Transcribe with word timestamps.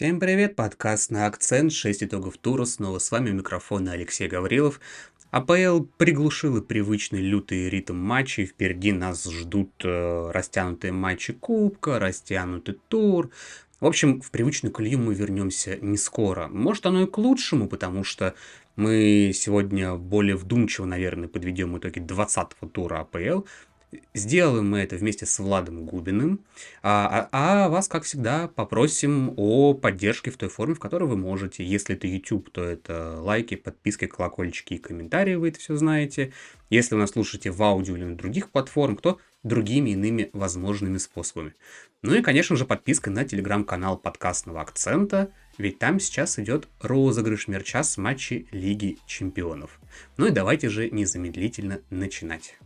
Всем 0.00 0.18
привет, 0.18 0.56
подкаст 0.56 1.10
на 1.10 1.26
акцент, 1.26 1.74
6 1.74 2.04
итогов 2.04 2.38
тура, 2.38 2.64
снова 2.64 2.98
с 2.98 3.10
вами 3.10 3.32
у 3.32 3.34
микрофона 3.34 3.92
Алексей 3.92 4.28
Гаврилов. 4.28 4.80
АПЛ 5.30 5.80
приглушила 5.98 6.62
привычный 6.62 7.20
лютый 7.20 7.68
ритм 7.68 7.96
матчей, 7.96 8.46
впереди 8.46 8.92
нас 8.92 9.30
ждут 9.30 9.70
э, 9.84 10.30
растянутые 10.30 10.92
матчи 10.92 11.34
Кубка, 11.34 11.98
растянутый 11.98 12.78
тур. 12.88 13.28
В 13.78 13.84
общем, 13.84 14.22
в 14.22 14.30
привычную 14.30 14.72
колею 14.72 15.00
мы 15.00 15.12
вернемся 15.12 15.76
не 15.82 15.98
скоро. 15.98 16.48
Может 16.48 16.86
оно 16.86 17.02
и 17.02 17.06
к 17.06 17.18
лучшему, 17.18 17.68
потому 17.68 18.02
что 18.02 18.34
мы 18.76 19.32
сегодня 19.34 19.96
более 19.96 20.36
вдумчиво, 20.36 20.86
наверное, 20.86 21.28
подведем 21.28 21.76
итоги 21.76 21.98
20-го 21.98 22.68
тура 22.68 23.00
АПЛ, 23.00 23.42
Сделаем 24.14 24.70
мы 24.70 24.78
это 24.80 24.96
вместе 24.96 25.26
с 25.26 25.38
Владом 25.38 25.84
Губиным, 25.84 26.44
а, 26.82 27.28
а, 27.32 27.64
а 27.64 27.68
вас, 27.68 27.88
как 27.88 28.04
всегда, 28.04 28.48
попросим 28.48 29.34
о 29.36 29.74
поддержке 29.74 30.30
в 30.30 30.36
той 30.36 30.48
форме, 30.48 30.74
в 30.74 30.80
которой 30.80 31.08
вы 31.08 31.16
можете. 31.16 31.64
Если 31.64 31.96
это 31.96 32.06
YouTube, 32.06 32.50
то 32.50 32.62
это 32.62 33.20
лайки, 33.20 33.56
подписки, 33.56 34.06
колокольчики 34.06 34.74
и 34.74 34.78
комментарии, 34.78 35.34
вы 35.34 35.48
это 35.48 35.58
все 35.58 35.76
знаете. 35.76 36.32
Если 36.70 36.94
вы 36.94 37.00
нас 37.00 37.10
слушаете 37.10 37.50
в 37.50 37.60
аудио 37.62 37.96
или 37.96 38.04
на 38.04 38.16
других 38.16 38.50
платформах, 38.50 39.00
то 39.00 39.18
другими 39.42 39.90
иными 39.90 40.30
возможными 40.32 40.98
способами. 40.98 41.54
Ну 42.02 42.14
и, 42.14 42.22
конечно 42.22 42.56
же, 42.56 42.64
подписка 42.64 43.10
на 43.10 43.24
телеграм-канал 43.24 43.98
подкастного 43.98 44.60
акцента, 44.60 45.30
ведь 45.58 45.78
там 45.78 46.00
сейчас 46.00 46.38
идет 46.38 46.68
розыгрыш 46.80 47.48
мерча 47.48 47.82
с 47.82 47.96
матчей 47.96 48.48
Лиги 48.52 48.98
Чемпионов. 49.06 49.80
Ну 50.16 50.26
и 50.26 50.30
давайте 50.30 50.68
же 50.68 50.90
незамедлительно 50.90 51.80
начинать. 51.90 52.56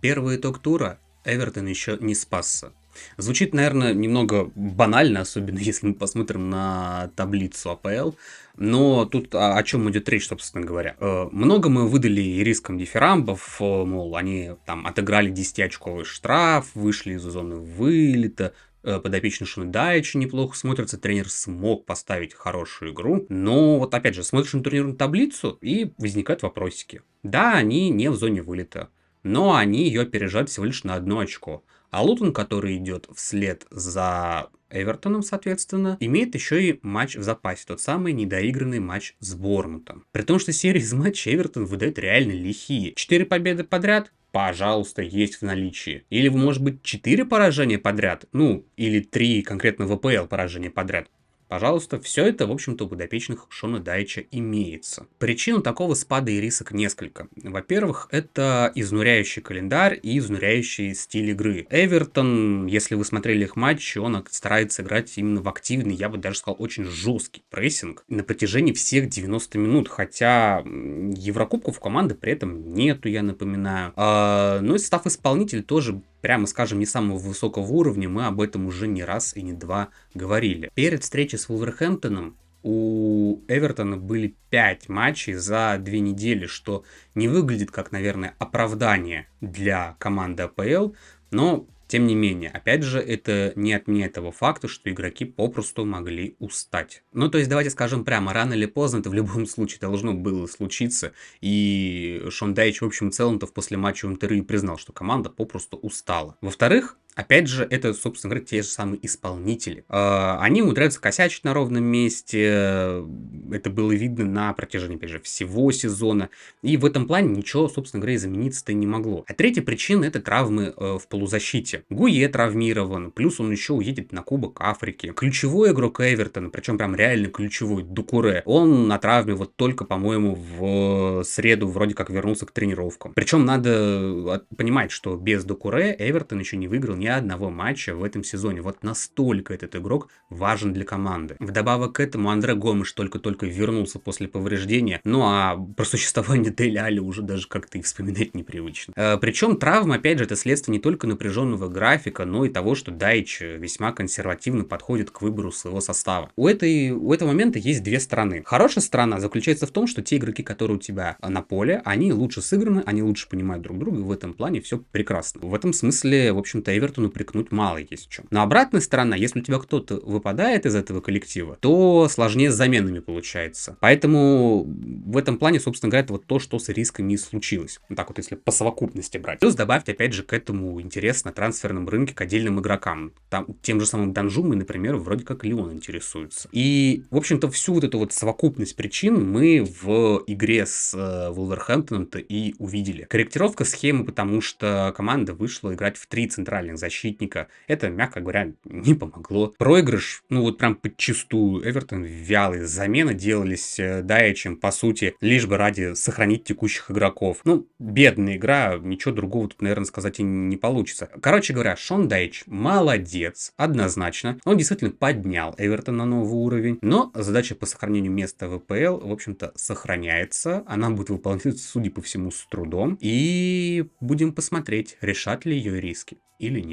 Первый 0.00 0.36
итог 0.36 0.60
тура 0.60 1.00
Эвертон 1.24 1.66
еще 1.66 1.98
не 2.00 2.14
спасся. 2.14 2.72
Звучит, 3.16 3.52
наверное, 3.52 3.94
немного 3.94 4.50
банально, 4.54 5.20
особенно 5.20 5.58
если 5.58 5.88
мы 5.88 5.94
посмотрим 5.94 6.50
на 6.50 7.10
таблицу 7.16 7.70
АПЛ. 7.70 8.12
Но 8.56 9.04
тут 9.04 9.34
о, 9.34 9.56
о 9.56 9.62
чем 9.62 9.88
идет 9.90 10.08
речь, 10.08 10.26
собственно 10.26 10.64
говоря. 10.64 10.96
Э, 10.98 11.28
много 11.30 11.68
мы 11.68 11.88
выдали 11.88 12.20
риском 12.20 12.78
дифирамбов, 12.78 13.60
э, 13.60 13.64
мол, 13.64 14.16
они 14.16 14.52
там 14.66 14.86
отыграли 14.86 15.32
10-очковый 15.32 16.04
штраф, 16.04 16.70
вышли 16.74 17.14
из 17.14 17.22
зоны 17.22 17.56
вылета, 17.56 18.54
э, 18.82 18.98
подопечный 18.98 19.46
Шунедайчи 19.46 20.16
неплохо 20.16 20.56
смотрится, 20.56 20.98
тренер 20.98 21.28
смог 21.28 21.86
поставить 21.86 22.34
хорошую 22.34 22.92
игру. 22.92 23.26
Но 23.28 23.78
вот 23.78 23.94
опять 23.94 24.14
же, 24.14 24.24
смотришь 24.24 24.54
на 24.54 24.62
турнирную 24.62 24.96
таблицу 24.96 25.58
и 25.60 25.92
возникают 25.98 26.42
вопросики. 26.42 27.02
Да, 27.22 27.54
они 27.54 27.90
не 27.90 28.10
в 28.10 28.16
зоне 28.16 28.42
вылета 28.42 28.90
но 29.22 29.54
они 29.54 29.84
ее 29.84 30.02
опережают 30.02 30.50
всего 30.50 30.66
лишь 30.66 30.84
на 30.84 30.94
одно 30.94 31.20
очко. 31.20 31.64
А 31.90 32.02
Лутон, 32.02 32.32
который 32.32 32.76
идет 32.76 33.08
вслед 33.14 33.66
за 33.70 34.50
Эвертоном, 34.70 35.22
соответственно, 35.22 35.96
имеет 36.00 36.34
еще 36.34 36.62
и 36.62 36.78
матч 36.82 37.16
в 37.16 37.22
запасе, 37.22 37.64
тот 37.66 37.80
самый 37.80 38.12
недоигранный 38.12 38.80
матч 38.80 39.14
с 39.20 39.34
Бормутом. 39.34 40.04
При 40.12 40.22
том, 40.22 40.38
что 40.38 40.52
серия 40.52 40.80
из 40.80 40.92
матчей 40.92 41.34
Эвертон 41.34 41.64
выдает 41.64 41.98
реально 41.98 42.32
лихие. 42.32 42.92
Четыре 42.94 43.24
победы 43.24 43.64
подряд, 43.64 44.12
пожалуйста, 44.32 45.00
есть 45.02 45.36
в 45.36 45.42
наличии. 45.42 46.04
Или, 46.10 46.28
может 46.28 46.62
быть, 46.62 46.82
четыре 46.82 47.24
поражения 47.24 47.78
подряд, 47.78 48.26
ну, 48.32 48.66
или 48.76 49.00
три 49.00 49.42
конкретно 49.42 49.86
ВПЛ 49.86 50.26
поражения 50.28 50.70
подряд. 50.70 51.08
Пожалуйста, 51.48 51.98
все 52.00 52.26
это, 52.26 52.46
в 52.46 52.52
общем-то, 52.52 52.84
у 52.84 52.88
подопечных 52.88 53.46
Шона 53.48 53.80
Дайча 53.80 54.24
имеется. 54.30 55.06
Причин 55.18 55.62
такого 55.62 55.94
спада 55.94 56.30
и 56.30 56.40
рисок 56.40 56.72
несколько. 56.72 57.28
Во-первых, 57.36 58.08
это 58.10 58.70
изнуряющий 58.74 59.40
календарь 59.40 59.98
и 60.02 60.18
изнуряющий 60.18 60.94
стиль 60.94 61.30
игры. 61.30 61.66
Эвертон, 61.70 62.66
если 62.66 62.94
вы 62.94 63.04
смотрели 63.04 63.44
их 63.44 63.56
матч, 63.56 63.96
он 63.96 64.24
старается 64.30 64.82
играть 64.82 65.16
именно 65.16 65.40
в 65.40 65.48
активный, 65.48 65.94
я 65.94 66.08
бы 66.08 66.18
даже 66.18 66.38
сказал, 66.38 66.56
очень 66.58 66.84
жесткий 66.84 67.42
прессинг 67.50 68.04
на 68.08 68.22
протяжении 68.22 68.72
всех 68.72 69.08
90 69.08 69.58
минут, 69.58 69.88
хотя 69.88 70.62
Еврокубков 70.64 71.80
команды 71.80 72.14
при 72.14 72.32
этом 72.32 72.74
нету, 72.74 73.08
я 73.08 73.22
напоминаю. 73.22 73.92
А, 73.96 74.60
ну 74.60 74.74
и 74.74 74.78
состав 74.78 75.06
исполнитель 75.06 75.62
тоже 75.62 76.02
прямо 76.20 76.46
скажем, 76.46 76.78
не 76.78 76.86
самого 76.86 77.18
высокого 77.18 77.66
уровня, 77.66 78.08
мы 78.08 78.26
об 78.26 78.40
этом 78.40 78.66
уже 78.66 78.86
не 78.86 79.04
раз 79.04 79.36
и 79.36 79.42
не 79.42 79.52
два 79.52 79.88
говорили. 80.14 80.70
Перед 80.74 81.02
встречей 81.02 81.37
с 81.38 81.48
Вулверхэмптоном 81.48 82.36
у 82.62 83.40
Эвертона 83.48 83.96
были 83.96 84.34
5 84.50 84.88
матчей 84.88 85.34
за 85.34 85.76
две 85.78 86.00
недели, 86.00 86.46
что 86.46 86.84
не 87.14 87.28
выглядит 87.28 87.70
как, 87.70 87.92
наверное, 87.92 88.34
оправдание 88.38 89.28
для 89.40 89.96
команды 89.98 90.42
АПЛ, 90.42 90.92
но 91.30 91.66
тем 91.88 92.06
не 92.06 92.14
менее, 92.14 92.50
опять 92.50 92.82
же, 92.82 93.00
это 93.00 93.54
не 93.56 93.72
отменяет 93.72 94.12
того 94.12 94.30
факта, 94.30 94.68
что 94.68 94.90
игроки 94.90 95.24
попросту 95.24 95.86
могли 95.86 96.36
устать. 96.38 97.02
Ну, 97.14 97.30
то 97.30 97.38
есть, 97.38 97.48
давайте 97.48 97.70
скажем 97.70 98.04
прямо, 98.04 98.34
рано 98.34 98.52
или 98.52 98.66
поздно 98.66 98.98
это 98.98 99.08
в 99.08 99.14
любом 99.14 99.46
случае 99.46 99.80
должно 99.80 100.12
было 100.12 100.46
случиться. 100.46 101.12
И 101.40 102.26
Шон 102.28 102.52
Дайч, 102.52 102.82
в 102.82 102.84
общем 102.84 103.10
целом-то 103.10 103.46
после 103.46 103.78
матча 103.78 104.06
в 104.06 104.10
интервью 104.10 104.44
признал, 104.44 104.76
что 104.76 104.92
команда 104.92 105.30
попросту 105.30 105.78
устала. 105.78 106.36
Во-вторых, 106.42 106.98
Опять 107.18 107.48
же, 107.48 107.66
это, 107.68 107.94
собственно 107.94 108.30
говоря, 108.30 108.46
те 108.46 108.62
же 108.62 108.68
самые 108.68 109.04
исполнители. 109.04 109.84
А, 109.88 110.38
они 110.40 110.62
умудряются 110.62 111.00
косячить 111.00 111.42
на 111.42 111.52
ровном 111.52 111.82
месте. 111.82 113.02
Это 113.50 113.70
было 113.70 113.90
видно 113.90 114.24
на 114.24 114.52
протяжении, 114.52 114.94
опять 114.94 115.10
же, 115.10 115.18
всего 115.18 115.72
сезона. 115.72 116.30
И 116.62 116.76
в 116.76 116.84
этом 116.84 117.08
плане 117.08 117.34
ничего, 117.34 117.68
собственно 117.68 118.02
говоря, 118.02 118.14
измениться-то 118.14 118.72
не 118.72 118.86
могло. 118.86 119.24
А 119.26 119.34
третья 119.34 119.62
причина– 119.62 120.04
это 120.06 120.20
травмы 120.20 120.72
э, 120.76 120.98
в 121.02 121.08
полузащите. 121.08 121.82
Гуе 121.90 122.28
травмирован, 122.28 123.10
плюс 123.10 123.40
он 123.40 123.50
еще 123.50 123.72
уедет 123.72 124.12
на 124.12 124.22
Кубок 124.22 124.60
Африки. 124.60 125.12
Ключевой 125.16 125.72
игрок 125.72 126.00
Эвертона, 126.00 126.50
причем 126.50 126.78
прям 126.78 126.94
реально 126.94 127.30
ключевой, 127.30 127.82
Дукуре, 127.82 128.44
он 128.44 128.86
на 128.86 128.96
травме 128.98 129.34
вот 129.34 129.56
только, 129.56 129.84
по-моему, 129.84 130.36
в 130.36 131.24
среду 131.24 131.66
вроде 131.66 131.96
как 131.96 132.10
вернулся 132.10 132.46
к 132.46 132.52
тренировкам. 132.52 133.12
Причем 133.14 133.44
надо 133.44 133.70
э, 133.70 134.54
понимать, 134.56 134.92
что 134.92 135.16
без 135.16 135.42
Дукуре 135.42 135.96
Эвертон 135.98 136.38
еще 136.38 136.56
не 136.56 136.68
выиграл 136.68 136.94
ни 136.94 137.07
одного 137.08 137.50
матча 137.50 137.94
в 137.94 138.04
этом 138.04 138.24
сезоне. 138.24 138.62
Вот 138.62 138.82
настолько 138.82 139.54
этот 139.54 139.76
игрок 139.76 140.08
важен 140.30 140.72
для 140.72 140.84
команды. 140.84 141.36
Вдобавок 141.38 141.94
к 141.94 142.00
этому 142.00 142.30
Андре 142.30 142.54
Гомеш 142.54 142.92
только-только 142.92 143.46
вернулся 143.46 143.98
после 143.98 144.28
повреждения, 144.28 145.00
ну 145.04 145.22
а 145.22 145.56
про 145.76 145.84
существование 145.84 146.52
Дель 146.52 146.78
Али 146.78 147.00
уже 147.00 147.22
даже 147.22 147.48
как-то 147.48 147.78
и 147.78 147.82
вспоминать 147.82 148.34
непривычно. 148.34 148.92
Э, 148.96 149.16
причем 149.20 149.56
травма, 149.56 149.96
опять 149.96 150.18
же, 150.18 150.24
это 150.24 150.36
следствие 150.36 150.76
не 150.76 150.82
только 150.82 151.06
напряженного 151.06 151.68
графика, 151.68 152.24
но 152.24 152.44
и 152.44 152.48
того, 152.48 152.74
что 152.74 152.90
Дайч 152.90 153.40
весьма 153.40 153.92
консервативно 153.92 154.64
подходит 154.64 155.10
к 155.10 155.22
выбору 155.22 155.52
своего 155.52 155.80
состава. 155.80 156.30
У, 156.36 156.46
этой, 156.46 156.90
у 156.90 157.12
этого 157.12 157.28
момента 157.28 157.58
есть 157.58 157.82
две 157.82 158.00
стороны. 158.00 158.42
Хорошая 158.44 158.82
сторона 158.82 159.20
заключается 159.20 159.66
в 159.66 159.70
том, 159.70 159.86
что 159.86 160.02
те 160.02 160.16
игроки, 160.16 160.42
которые 160.42 160.76
у 160.76 160.80
тебя 160.80 161.16
на 161.20 161.42
поле, 161.42 161.82
они 161.84 162.12
лучше 162.12 162.42
сыграны, 162.42 162.82
они 162.86 163.02
лучше 163.02 163.28
понимают 163.28 163.62
друг 163.62 163.78
друга, 163.78 163.98
и 163.98 164.02
в 164.02 164.12
этом 164.12 164.34
плане 164.34 164.60
все 164.60 164.78
прекрасно. 164.78 165.40
В 165.42 165.54
этом 165.54 165.72
смысле, 165.72 166.32
в 166.32 166.38
общем-то, 166.38 166.76
Эвертон 166.76 166.97
Эвертону 166.98 167.10
прикнуть 167.10 167.52
мало 167.52 167.78
есть 167.78 168.06
в 168.06 168.10
чем. 168.10 168.26
Но 168.30 168.42
обратная 168.42 168.80
сторона, 168.80 169.16
если 169.16 169.40
у 169.40 169.42
тебя 169.42 169.58
кто-то 169.58 170.00
выпадает 170.02 170.66
из 170.66 170.74
этого 170.74 171.00
коллектива, 171.00 171.56
то 171.60 172.08
сложнее 172.08 172.50
с 172.50 172.54
заменами 172.54 172.98
получается. 172.98 173.76
Поэтому 173.80 174.64
в 174.64 175.16
этом 175.16 175.38
плане, 175.38 175.60
собственно 175.60 175.90
говоря, 175.90 176.04
это 176.04 176.12
вот 176.14 176.26
то, 176.26 176.38
что 176.38 176.58
с 176.58 176.68
рисками 176.68 177.14
и 177.14 177.16
случилось. 177.16 177.80
Вот 177.88 177.96
так 177.96 178.08
вот, 178.08 178.18
если 178.18 178.34
по 178.34 178.50
совокупности 178.50 179.18
брать. 179.18 179.40
Плюс 179.40 179.54
добавьте, 179.54 179.92
опять 179.92 180.12
же, 180.12 180.22
к 180.22 180.32
этому 180.32 180.80
интерес 180.80 181.24
на 181.24 181.32
трансферном 181.32 181.88
рынке 181.88 182.14
к 182.14 182.20
отдельным 182.20 182.60
игрокам. 182.60 183.12
Там, 183.30 183.46
тем 183.62 183.80
же 183.80 183.86
самым 183.86 184.12
Данжумой, 184.12 184.56
например, 184.56 184.96
вроде 184.96 185.24
как 185.24 185.44
Леон 185.44 185.72
интересуется. 185.72 186.48
И, 186.52 187.04
в 187.10 187.16
общем-то, 187.16 187.50
всю 187.50 187.74
вот 187.74 187.84
эту 187.84 187.98
вот 187.98 188.12
совокупность 188.12 188.76
причин 188.76 189.30
мы 189.30 189.64
в 189.64 190.22
игре 190.26 190.66
с 190.66 190.94
э, 190.94 191.30
Вулверхэмптоном-то 191.30 192.18
и 192.18 192.54
увидели. 192.58 193.04
Корректировка 193.04 193.64
схемы, 193.64 194.04
потому 194.04 194.40
что 194.40 194.92
команда 194.96 195.34
вышла 195.34 195.74
играть 195.74 195.96
в 195.96 196.06
три 196.06 196.28
центральных 196.28 196.77
защитника. 196.78 197.48
Это, 197.66 197.88
мягко 197.90 198.20
говоря, 198.20 198.52
не 198.64 198.94
помогло. 198.94 199.52
Проигрыш, 199.58 200.22
ну 200.28 200.42
вот 200.42 200.58
прям 200.58 200.74
подчистую. 200.74 201.68
Эвертон 201.68 202.04
вялый. 202.04 202.60
Замены 202.60 203.14
делались 203.14 203.78
э, 203.78 204.02
Даичем, 204.02 204.56
по 204.56 204.70
сути, 204.70 205.14
лишь 205.20 205.46
бы 205.46 205.56
ради 205.56 205.94
сохранить 205.94 206.44
текущих 206.44 206.90
игроков. 206.90 207.40
Ну, 207.44 207.68
бедная 207.78 208.36
игра, 208.36 208.78
ничего 208.80 209.14
другого 209.14 209.48
тут, 209.48 209.62
наверное, 209.62 209.84
сказать 209.84 210.20
и 210.20 210.22
не 210.22 210.56
получится. 210.56 211.10
Короче 211.20 211.52
говоря, 211.52 211.76
Шон 211.76 212.08
Дайч 212.08 212.44
молодец, 212.46 213.52
однозначно. 213.56 214.38
Он 214.44 214.56
действительно 214.56 214.90
поднял 214.90 215.54
Эвертон 215.58 215.96
на 215.96 216.06
новый 216.06 216.34
уровень. 216.34 216.78
Но 216.82 217.10
задача 217.14 217.54
по 217.54 217.66
сохранению 217.66 218.12
места 218.12 218.48
в 218.48 218.58
ВПЛ, 218.58 219.06
в 219.06 219.12
общем-то, 219.12 219.52
сохраняется. 219.54 220.62
Она 220.66 220.90
будет 220.90 221.10
выполняться, 221.10 221.58
судя 221.58 221.90
по 221.90 222.02
всему, 222.02 222.30
с 222.30 222.46
трудом. 222.46 222.98
И 223.00 223.86
будем 224.00 224.32
посмотреть, 224.32 224.96
решат 225.00 225.44
ли 225.44 225.56
ее 225.56 225.80
риски 225.80 226.18
или 226.38 226.60
нет. 226.60 226.67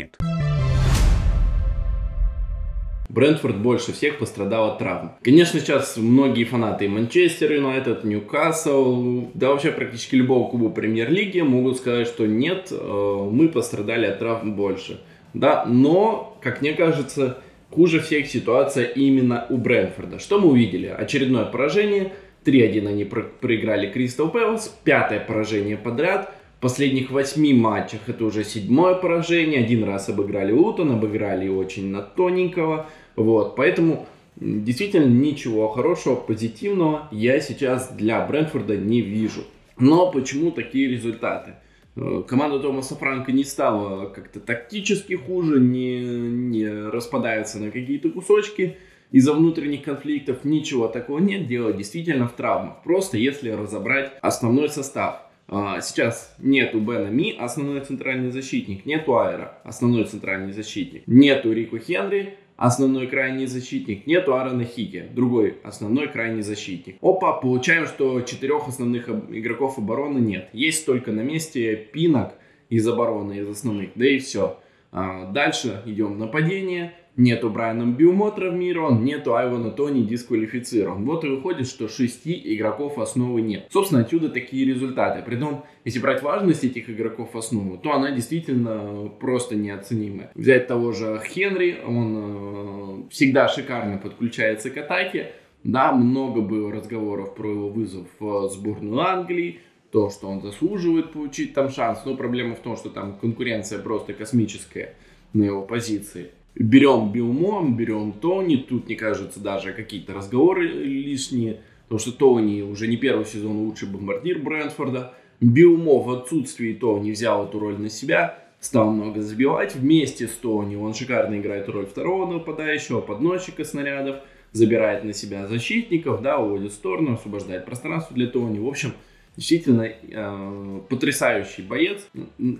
Брентфорд 3.10 3.58
больше 3.58 3.94
всех 3.94 4.18
пострадал 4.18 4.72
от 4.72 4.80
травм. 4.80 5.14
Конечно, 5.24 5.60
сейчас 5.60 5.96
многие 5.96 6.44
фанаты 6.44 6.90
Манчестер 6.90 7.54
Юнайтед, 7.54 8.04
Ньюкасл, 8.04 9.28
да 9.34 9.52
вообще 9.52 9.72
практически 9.72 10.16
любого 10.16 10.50
клуба 10.50 10.70
премьер-лиги 10.70 11.40
могут 11.40 11.78
сказать, 11.78 12.08
что 12.08 12.26
нет, 12.26 12.68
э, 12.72 13.30
мы 13.32 13.48
пострадали 13.48 14.08
от 14.08 14.20
травм 14.20 14.56
больше. 14.56 15.00
Да, 15.34 15.66
но, 15.66 16.38
как 16.42 16.62
мне 16.62 16.74
кажется, 16.74 17.38
хуже 17.72 18.02
всех 18.02 18.28
ситуация 18.28 18.86
именно 18.86 19.46
у 19.50 19.58
Брэнфорда. 19.58 20.20
Что 20.20 20.40
мы 20.40 20.50
увидели? 20.50 20.88
Очередное 20.88 21.46
поражение. 21.46 22.12
3-1 22.44 22.88
они 22.88 23.06
проиграли 23.06 23.90
Кристал 23.90 24.30
Пэлас. 24.30 24.78
Пятое 24.84 25.20
поражение 25.20 25.78
подряд. 25.78 26.35
Последних 26.62 27.12
восьми 27.12 27.54
матчах 27.54 28.08
это 28.08 28.26
уже 28.26 28.44
седьмое 28.44 28.96
поражение. 28.96 29.64
Один 29.64 29.84
раз 29.84 30.10
обыграли 30.10 30.52
Лутон, 30.52 30.92
обыграли 30.92 31.48
очень 31.48 31.92
на 31.92 32.02
тоненького. 32.02 32.88
Вот, 33.16 33.56
поэтому 33.56 34.08
действительно 34.36 35.06
ничего 35.06 35.68
хорошего, 35.68 36.16
позитивного 36.16 37.08
я 37.12 37.40
сейчас 37.40 37.92
для 37.92 38.26
Брэнфорда 38.26 38.78
не 38.78 39.02
вижу. 39.02 39.44
Но 39.78 40.12
почему 40.12 40.52
такие 40.52 40.88
результаты? 40.88 41.56
Э, 41.96 42.24
команда 42.28 42.60
Томаса 42.60 42.96
Франка 42.96 43.32
не 43.32 43.44
стала 43.44 44.08
как-то 44.08 44.40
тактически 44.40 45.14
хуже, 45.16 45.60
не, 45.60 46.00
не 46.02 46.68
распадается 46.68 47.60
на 47.60 47.72
какие-то 47.72 48.10
кусочки 48.10 48.78
из-за 49.12 49.34
внутренних 49.34 49.84
конфликтов. 49.84 50.44
Ничего 50.44 50.88
такого 50.88 51.20
нет, 51.20 51.48
дело 51.48 51.74
действительно 51.74 52.28
в 52.28 52.34
травмах. 52.34 52.84
Просто 52.84 53.18
если 53.18 53.50
разобрать 53.50 54.14
основной 54.22 54.70
состав. 54.70 55.25
А, 55.48 55.80
сейчас 55.82 56.36
нету 56.40 56.80
Бена 56.80 57.10
Ми, 57.10 57.36
основной 57.38 57.82
центральный 57.82 58.32
защитник, 58.32 58.86
нету 58.86 59.18
Айра, 59.20 59.60
основной 59.64 60.06
центральный 60.06 60.54
защитник, 60.54 61.04
нету 61.06 61.54
Рико 61.54 61.78
Хенри, 61.78 62.38
основной 62.58 63.08
крайний 63.08 63.46
защитник, 63.46 64.08
нету 64.08 64.34
Аарона 64.34 64.64
Хиги, 64.64 65.08
другой 65.14 65.58
основной 65.64 66.08
крайний 66.08 66.42
защитник. 66.42 66.98
Опа, 67.02 67.34
получаем, 67.34 67.86
что 67.86 68.22
четырех 68.22 68.68
основных 68.68 69.08
игроков 69.08 69.78
обороны 69.78 70.20
нет. 70.20 70.50
Есть 70.54 70.86
только 70.86 71.12
на 71.12 71.22
месте 71.22 71.76
Пинок 71.76 72.34
из 72.70 72.88
обороны, 72.88 73.34
из 73.34 73.50
основных, 73.50 73.92
да 73.96 74.08
и 74.08 74.18
все. 74.18 74.60
А, 74.92 75.32
дальше 75.32 75.84
идем 75.86 76.14
в 76.14 76.18
нападение. 76.18 76.94
Нету 77.18 77.50
Брайана 77.50 77.86
Бьюмо 77.86 78.30
травмирован, 78.30 79.06
нету 79.06 79.36
Айвана 79.36 79.72
Тони 79.72 80.04
дисквалифицирован. 80.04 81.06
Вот 81.06 81.24
и 81.24 81.30
выходит, 81.30 81.68
что 81.68 81.88
шести 81.88 82.42
игроков 82.56 82.98
основы 82.98 83.42
нет. 83.42 83.68
Собственно, 83.72 84.02
отсюда 84.02 84.28
такие 84.30 84.66
результаты. 84.66 85.24
Притом, 85.24 85.64
если 85.86 86.00
брать 86.00 86.22
важность 86.22 86.66
этих 86.66 86.90
игроков 86.90 87.34
основы, 87.36 87.78
то 87.78 87.94
она 87.94 88.12
действительно 88.12 89.10
просто 89.22 89.56
неоценимая. 89.56 90.32
Взять 90.36 90.68
того 90.68 90.92
же 90.92 91.22
Хенри, 91.26 91.80
он 91.86 92.18
э, 92.18 93.10
всегда 93.12 93.48
шикарно 93.48 93.98
подключается 93.98 94.70
к 94.70 94.78
атаке. 94.78 95.32
Да, 95.64 95.94
много 95.94 96.42
было 96.42 96.70
разговоров 96.70 97.34
про 97.34 97.50
его 97.50 97.70
вызов 97.70 98.08
в 98.20 98.50
сборную 98.50 99.00
Англии, 99.00 99.62
то, 99.90 100.10
что 100.10 100.28
он 100.28 100.42
заслуживает 100.42 101.14
получить 101.14 101.54
там 101.54 101.70
шанс. 101.70 102.00
Но 102.06 102.18
проблема 102.18 102.56
в 102.56 102.60
том, 102.60 102.76
что 102.76 102.90
там 102.90 103.18
конкуренция 103.18 103.80
просто 103.80 104.14
космическая 104.14 104.96
на 105.32 105.44
его 105.44 105.62
позиции 105.62 106.32
берем 106.56 107.12
Билмон, 107.12 107.76
берем 107.76 108.14
Тони, 108.14 108.56
тут 108.56 108.88
не 108.88 108.96
кажется 108.96 109.40
даже 109.40 109.74
какие-то 109.74 110.14
разговоры 110.14 110.68
лишние, 110.68 111.62
потому 111.84 112.00
что 112.00 112.12
Тони 112.12 112.62
уже 112.62 112.88
не 112.88 112.98
первый 112.98 113.26
сезон 113.26 113.58
лучший 113.58 113.90
бомбардир 113.90 114.40
Брэнфорда. 114.40 115.14
Билмо 115.42 116.02
в 116.02 116.10
отсутствии 116.12 116.74
Тони 116.74 117.12
взял 117.12 117.46
эту 117.46 117.60
роль 117.60 117.78
на 117.78 117.90
себя, 117.90 118.40
стал 118.60 118.92
много 118.92 119.22
забивать. 119.22 119.76
Вместе 119.76 120.28
с 120.28 120.32
Тони 120.32 120.76
он 120.76 120.94
шикарно 120.94 121.38
играет 121.38 121.68
роль 121.68 121.86
второго 121.86 122.32
нападающего, 122.32 123.02
подносчика 123.02 123.66
снарядов, 123.66 124.18
забирает 124.54 125.04
на 125.04 125.14
себя 125.14 125.46
защитников, 125.48 126.22
да, 126.22 126.40
уводит 126.40 126.72
в 126.72 126.76
сторону, 126.76 127.16
освобождает 127.16 127.66
пространство 127.66 128.16
для 128.16 128.28
Тони. 128.28 128.60
В 128.60 128.68
общем, 128.68 128.94
действительно 129.36 129.84
э, 129.84 130.82
потрясающий 130.90 131.62
боец, 131.62 132.08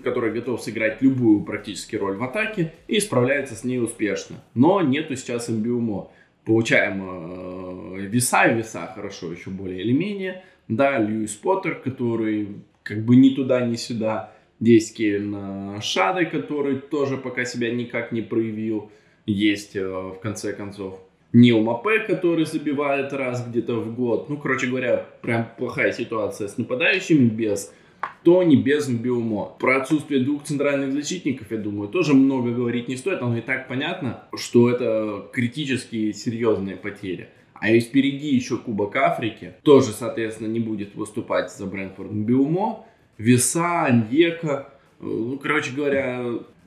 который 0.04 0.32
готов 0.32 0.62
сыграть 0.62 1.02
любую 1.02 1.40
практически 1.40 1.96
роль 1.96 2.16
в 2.16 2.22
атаке 2.22 2.72
и 2.88 3.00
справляется 3.00 3.54
с 3.54 3.64
ней 3.64 3.78
успешно. 3.78 4.36
Но 4.54 4.80
нету 4.80 5.16
сейчас 5.16 5.50
имбиумо. 5.50 6.10
Получаем 6.44 7.02
э, 7.98 8.00
веса, 8.06 8.46
веса 8.46 8.90
хорошо 8.94 9.32
еще 9.32 9.50
более 9.50 9.80
или 9.80 9.92
менее. 9.92 10.44
Да, 10.68 10.98
Льюис 10.98 11.34
Поттер, 11.34 11.76
который 11.76 12.48
как 12.82 13.04
бы 13.04 13.16
ни 13.16 13.30
туда, 13.30 13.64
ни 13.64 13.76
сюда. 13.76 14.32
Есть 14.60 14.96
Кейн 14.96 15.80
Шады, 15.82 16.24
который 16.26 16.78
тоже 16.78 17.18
пока 17.18 17.44
себя 17.44 17.70
никак 17.70 18.12
не 18.12 18.22
проявил. 18.22 18.90
Есть 19.26 19.74
э, 19.76 19.86
в 19.86 20.18
конце 20.20 20.52
концов 20.52 21.00
Нил 21.36 21.60
Мапе, 21.60 21.98
который 21.98 22.46
забивает 22.46 23.12
раз 23.12 23.46
где-то 23.46 23.74
в 23.74 23.94
год. 23.94 24.30
Ну, 24.30 24.38
короче 24.38 24.68
говоря, 24.68 25.04
прям 25.20 25.46
плохая 25.58 25.92
ситуация 25.92 26.48
с 26.48 26.56
нападающими 26.56 27.28
без 27.28 27.74
Тони, 28.24 28.56
без 28.56 28.88
Биумо. 28.88 29.54
Про 29.58 29.82
отсутствие 29.82 30.24
двух 30.24 30.44
центральных 30.44 30.92
защитников, 30.92 31.50
я 31.50 31.58
думаю, 31.58 31.90
тоже 31.90 32.14
много 32.14 32.52
говорить 32.52 32.88
не 32.88 32.96
стоит. 32.96 33.20
Оно 33.20 33.36
и 33.36 33.42
так 33.42 33.68
понятно, 33.68 34.24
что 34.34 34.70
это 34.70 35.28
критически 35.30 36.12
серьезные 36.12 36.76
потери. 36.76 37.28
А 37.52 37.70
и 37.70 37.80
впереди 37.80 38.34
еще 38.34 38.56
Кубок 38.56 38.96
Африки. 38.96 39.56
Тоже, 39.62 39.92
соответственно, 39.92 40.48
не 40.48 40.60
будет 40.60 40.94
выступать 40.94 41.52
за 41.52 41.66
Брэнфорд 41.66 42.12
Биумо. 42.12 42.86
Веса, 43.18 43.84
Аньека. 43.84 44.72
Ну, 45.00 45.38
короче 45.38 45.74
говоря, 45.76 46.24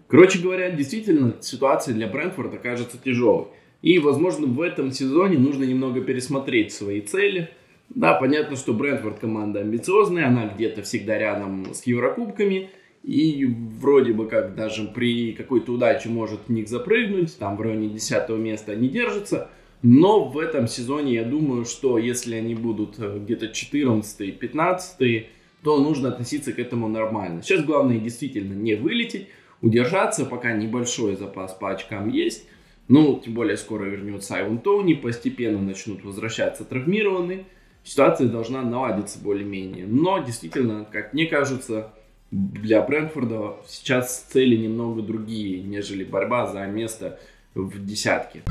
короче 0.08 0.38
говоря, 0.38 0.70
действительно 0.70 1.34
ситуация 1.42 1.96
для 1.96 2.06
Брэнфорда 2.08 2.58
кажется 2.58 3.00
тяжелой. 3.04 3.48
И, 3.82 4.00
возможно, 4.00 4.48
в 4.48 4.62
этом 4.62 4.92
сезоне 4.92 5.38
нужно 5.38 5.64
немного 5.64 6.02
пересмотреть 6.02 6.74
свои 6.74 7.02
цели. 7.02 7.50
Да, 7.90 8.14
понятно, 8.14 8.56
что 8.56 8.74
Брентфорд 8.74 9.20
команда 9.20 9.62
амбициозная, 9.62 10.28
она 10.28 10.48
где-то 10.48 10.84
всегда 10.84 11.18
рядом 11.18 11.74
с 11.74 11.84
Еврокубками. 11.84 12.70
И 13.04 13.46
вроде 13.80 14.12
бы 14.12 14.28
как 14.28 14.56
даже 14.56 14.84
при 14.84 15.32
какой-то 15.32 15.72
удаче 15.72 16.10
может 16.10 16.42
в 16.48 16.52
них 16.52 16.68
запрыгнуть, 16.68 17.38
там 17.38 17.56
в 17.56 17.62
районе 17.62 17.88
10 17.88 18.30
места 18.30 18.74
они 18.74 18.90
держатся. 18.90 19.50
Но 19.82 20.26
в 20.26 20.38
этом 20.38 20.68
сезоне 20.68 21.14
я 21.14 21.24
думаю, 21.24 21.64
что 21.64 21.98
если 21.98 22.36
они 22.36 22.54
будут 22.54 23.00
э, 23.00 23.18
где-то 23.20 23.46
14-15, 23.46 25.26
то 25.64 25.82
нужно 25.82 26.10
относиться 26.10 26.52
к 26.52 26.60
этому 26.60 26.90
нормально. 26.90 27.42
Сейчас 27.42 27.64
главное 27.64 27.98
действительно 27.98 28.54
не 28.54 28.76
вылететь, 28.76 29.28
удержаться, 29.62 30.26
пока 30.26 30.52
небольшой 30.52 31.16
запас 31.16 31.54
по 31.54 31.72
очкам 31.72 32.10
есть. 32.10 32.46
Ну, 32.90 33.22
тем 33.24 33.36
более 33.36 33.56
скоро 33.56 33.86
вернется 33.86 34.36
Айвон 34.36 34.58
Тоуни, 34.58 34.96
постепенно 34.96 35.62
начнут 35.62 36.04
возвращаться 36.04 36.66
травмированные. 36.66 37.46
Ситуация 37.84 38.28
должна 38.28 38.64
наладиться 38.64 39.20
более-менее. 39.20 39.86
Но 39.86 40.18
действительно, 40.18 40.88
как 40.92 41.14
мне 41.14 41.28
кажется, 41.28 41.94
для 42.32 42.82
Брэнфорда 42.82 43.58
сейчас 43.68 44.22
цели 44.32 44.56
немного 44.56 45.04
другие, 45.04 45.62
нежели 45.62 46.04
борьба 46.04 46.48
за 46.48 46.66
место 46.66 47.20
в 47.54 47.86
десятке. 47.86 48.42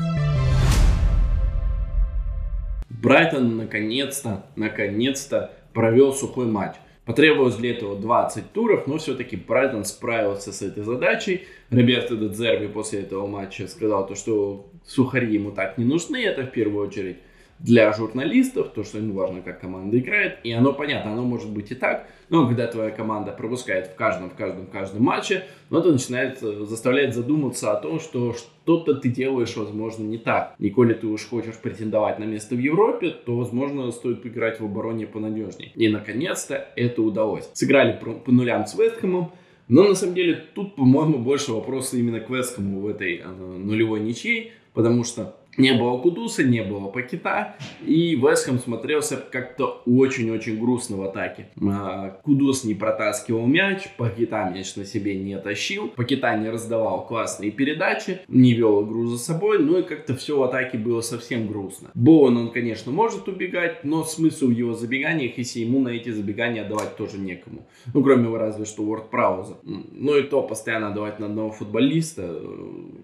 Брайтон 2.89 3.57
наконец-то, 3.57 4.45
наконец-то 4.55 5.51
провел 5.73 6.13
сухой 6.13 6.45
матч. 6.45 6.75
Потребовалось 7.09 7.55
для 7.55 7.71
этого 7.71 7.95
20 7.95 8.51
туров, 8.51 8.85
но 8.85 8.99
все-таки 8.99 9.35
Брайтон 9.35 9.83
справился 9.83 10.53
с 10.53 10.61
этой 10.61 10.83
задачей. 10.83 11.47
Роберто 11.71 12.15
Дедзерби 12.15 12.67
после 12.67 12.99
этого 12.99 13.25
матча 13.25 13.67
сказал, 13.67 14.05
то, 14.05 14.13
что 14.13 14.67
сухари 14.85 15.33
ему 15.33 15.51
так 15.51 15.79
не 15.79 15.85
нужны, 15.85 16.23
это 16.23 16.43
в 16.43 16.51
первую 16.51 16.87
очередь 16.87 17.17
для 17.59 17.91
журналистов, 17.93 18.69
то, 18.73 18.83
что 18.83 18.97
ему 18.97 19.13
важно, 19.13 19.41
как 19.41 19.59
команда 19.59 19.99
играет, 19.99 20.39
и 20.43 20.51
оно 20.51 20.73
понятно, 20.73 21.11
оно 21.11 21.23
может 21.23 21.49
быть 21.49 21.71
и 21.71 21.75
так, 21.75 22.07
но 22.29 22.47
когда 22.47 22.67
твоя 22.67 22.91
команда 22.91 23.31
пропускает 23.31 23.87
в 23.87 23.95
каждом, 23.95 24.29
в 24.29 24.35
каждом, 24.35 24.67
в 24.67 24.69
каждом 24.69 25.03
матче, 25.03 25.43
ну, 25.69 25.79
это 25.79 25.91
начинает 25.91 26.41
э, 26.41 26.65
заставлять 26.65 27.13
задуматься 27.13 27.71
о 27.71 27.75
том, 27.75 27.99
что 27.99 28.33
что-то 28.33 28.95
ты 28.95 29.09
делаешь, 29.09 29.57
возможно, 29.57 30.03
не 30.03 30.17
так. 30.17 30.55
И 30.59 30.69
коли 30.69 30.93
ты 30.93 31.07
уж 31.07 31.27
хочешь 31.27 31.55
претендовать 31.55 32.19
на 32.19 32.23
место 32.23 32.55
в 32.55 32.59
Европе, 32.59 33.09
то, 33.09 33.35
возможно, 33.35 33.91
стоит 33.91 34.25
играть 34.25 34.59
в 34.59 34.65
обороне 34.65 35.07
понадежнее. 35.07 35.71
И, 35.75 35.89
наконец-то, 35.89 36.67
это 36.75 37.01
удалось. 37.01 37.49
Сыграли 37.53 37.99
по 37.99 38.31
нулям 38.31 38.65
с 38.67 38.77
Вестхэмом, 38.77 39.31
но, 39.67 39.83
на 39.83 39.95
самом 39.95 40.15
деле, 40.15 40.45
тут, 40.53 40.75
по-моему, 40.75 41.17
больше 41.17 41.51
вопроса 41.51 41.97
именно 41.97 42.19
к 42.19 42.29
Вестхэму 42.29 42.79
в 42.79 42.87
этой 42.87 43.17
э, 43.17 43.27
нулевой 43.27 43.99
ничьей, 43.99 44.53
потому 44.73 45.03
что 45.03 45.35
не 45.59 45.73
было 45.73 45.97
Кудуса, 45.97 46.43
не 46.43 46.63
было 46.63 46.87
Пакета, 46.87 47.55
и 47.85 48.15
Вестхэм 48.15 48.57
смотрелся 48.59 49.17
как-то 49.17 49.81
очень-очень 49.85 50.59
грустно 50.59 50.97
в 50.97 51.03
атаке. 51.03 51.49
А, 51.61 52.19
Кудус 52.23 52.63
не 52.63 52.73
протаскивал 52.73 53.45
мяч, 53.45 53.89
Пакета 53.97 54.49
мяч 54.53 54.75
на 54.75 54.85
себе 54.85 55.15
не 55.15 55.37
тащил, 55.37 55.89
Пакета 55.89 56.35
не 56.37 56.49
раздавал 56.49 57.05
классные 57.05 57.51
передачи, 57.51 58.21
не 58.27 58.53
вел 58.53 58.85
игру 58.85 59.05
за 59.07 59.17
собой, 59.17 59.59
ну 59.59 59.79
и 59.79 59.83
как-то 59.83 60.15
все 60.15 60.39
в 60.39 60.43
атаке 60.43 60.77
было 60.77 61.01
совсем 61.01 61.47
грустно. 61.47 61.91
Боуэн, 61.93 62.37
он, 62.37 62.51
конечно, 62.51 62.91
может 62.91 63.27
убегать, 63.27 63.83
но 63.83 64.03
смысл 64.03 64.47
в 64.47 64.51
его 64.51 64.73
забеганиях, 64.73 65.37
если 65.37 65.59
ему 65.59 65.79
на 65.79 65.89
эти 65.89 66.09
забегания 66.09 66.63
отдавать 66.63 66.95
тоже 66.95 67.17
некому. 67.17 67.67
Ну, 67.93 68.03
кроме 68.03 68.25
его 68.25 68.37
разве 68.37 68.65
что 68.65 68.83
Уорд 68.83 69.09
Прауза. 69.09 69.57
Ну 69.63 70.17
и 70.17 70.23
то 70.23 70.41
постоянно 70.41 70.91
давать 70.91 71.19
на 71.19 71.25
одного 71.25 71.51
футболиста, 71.51 72.41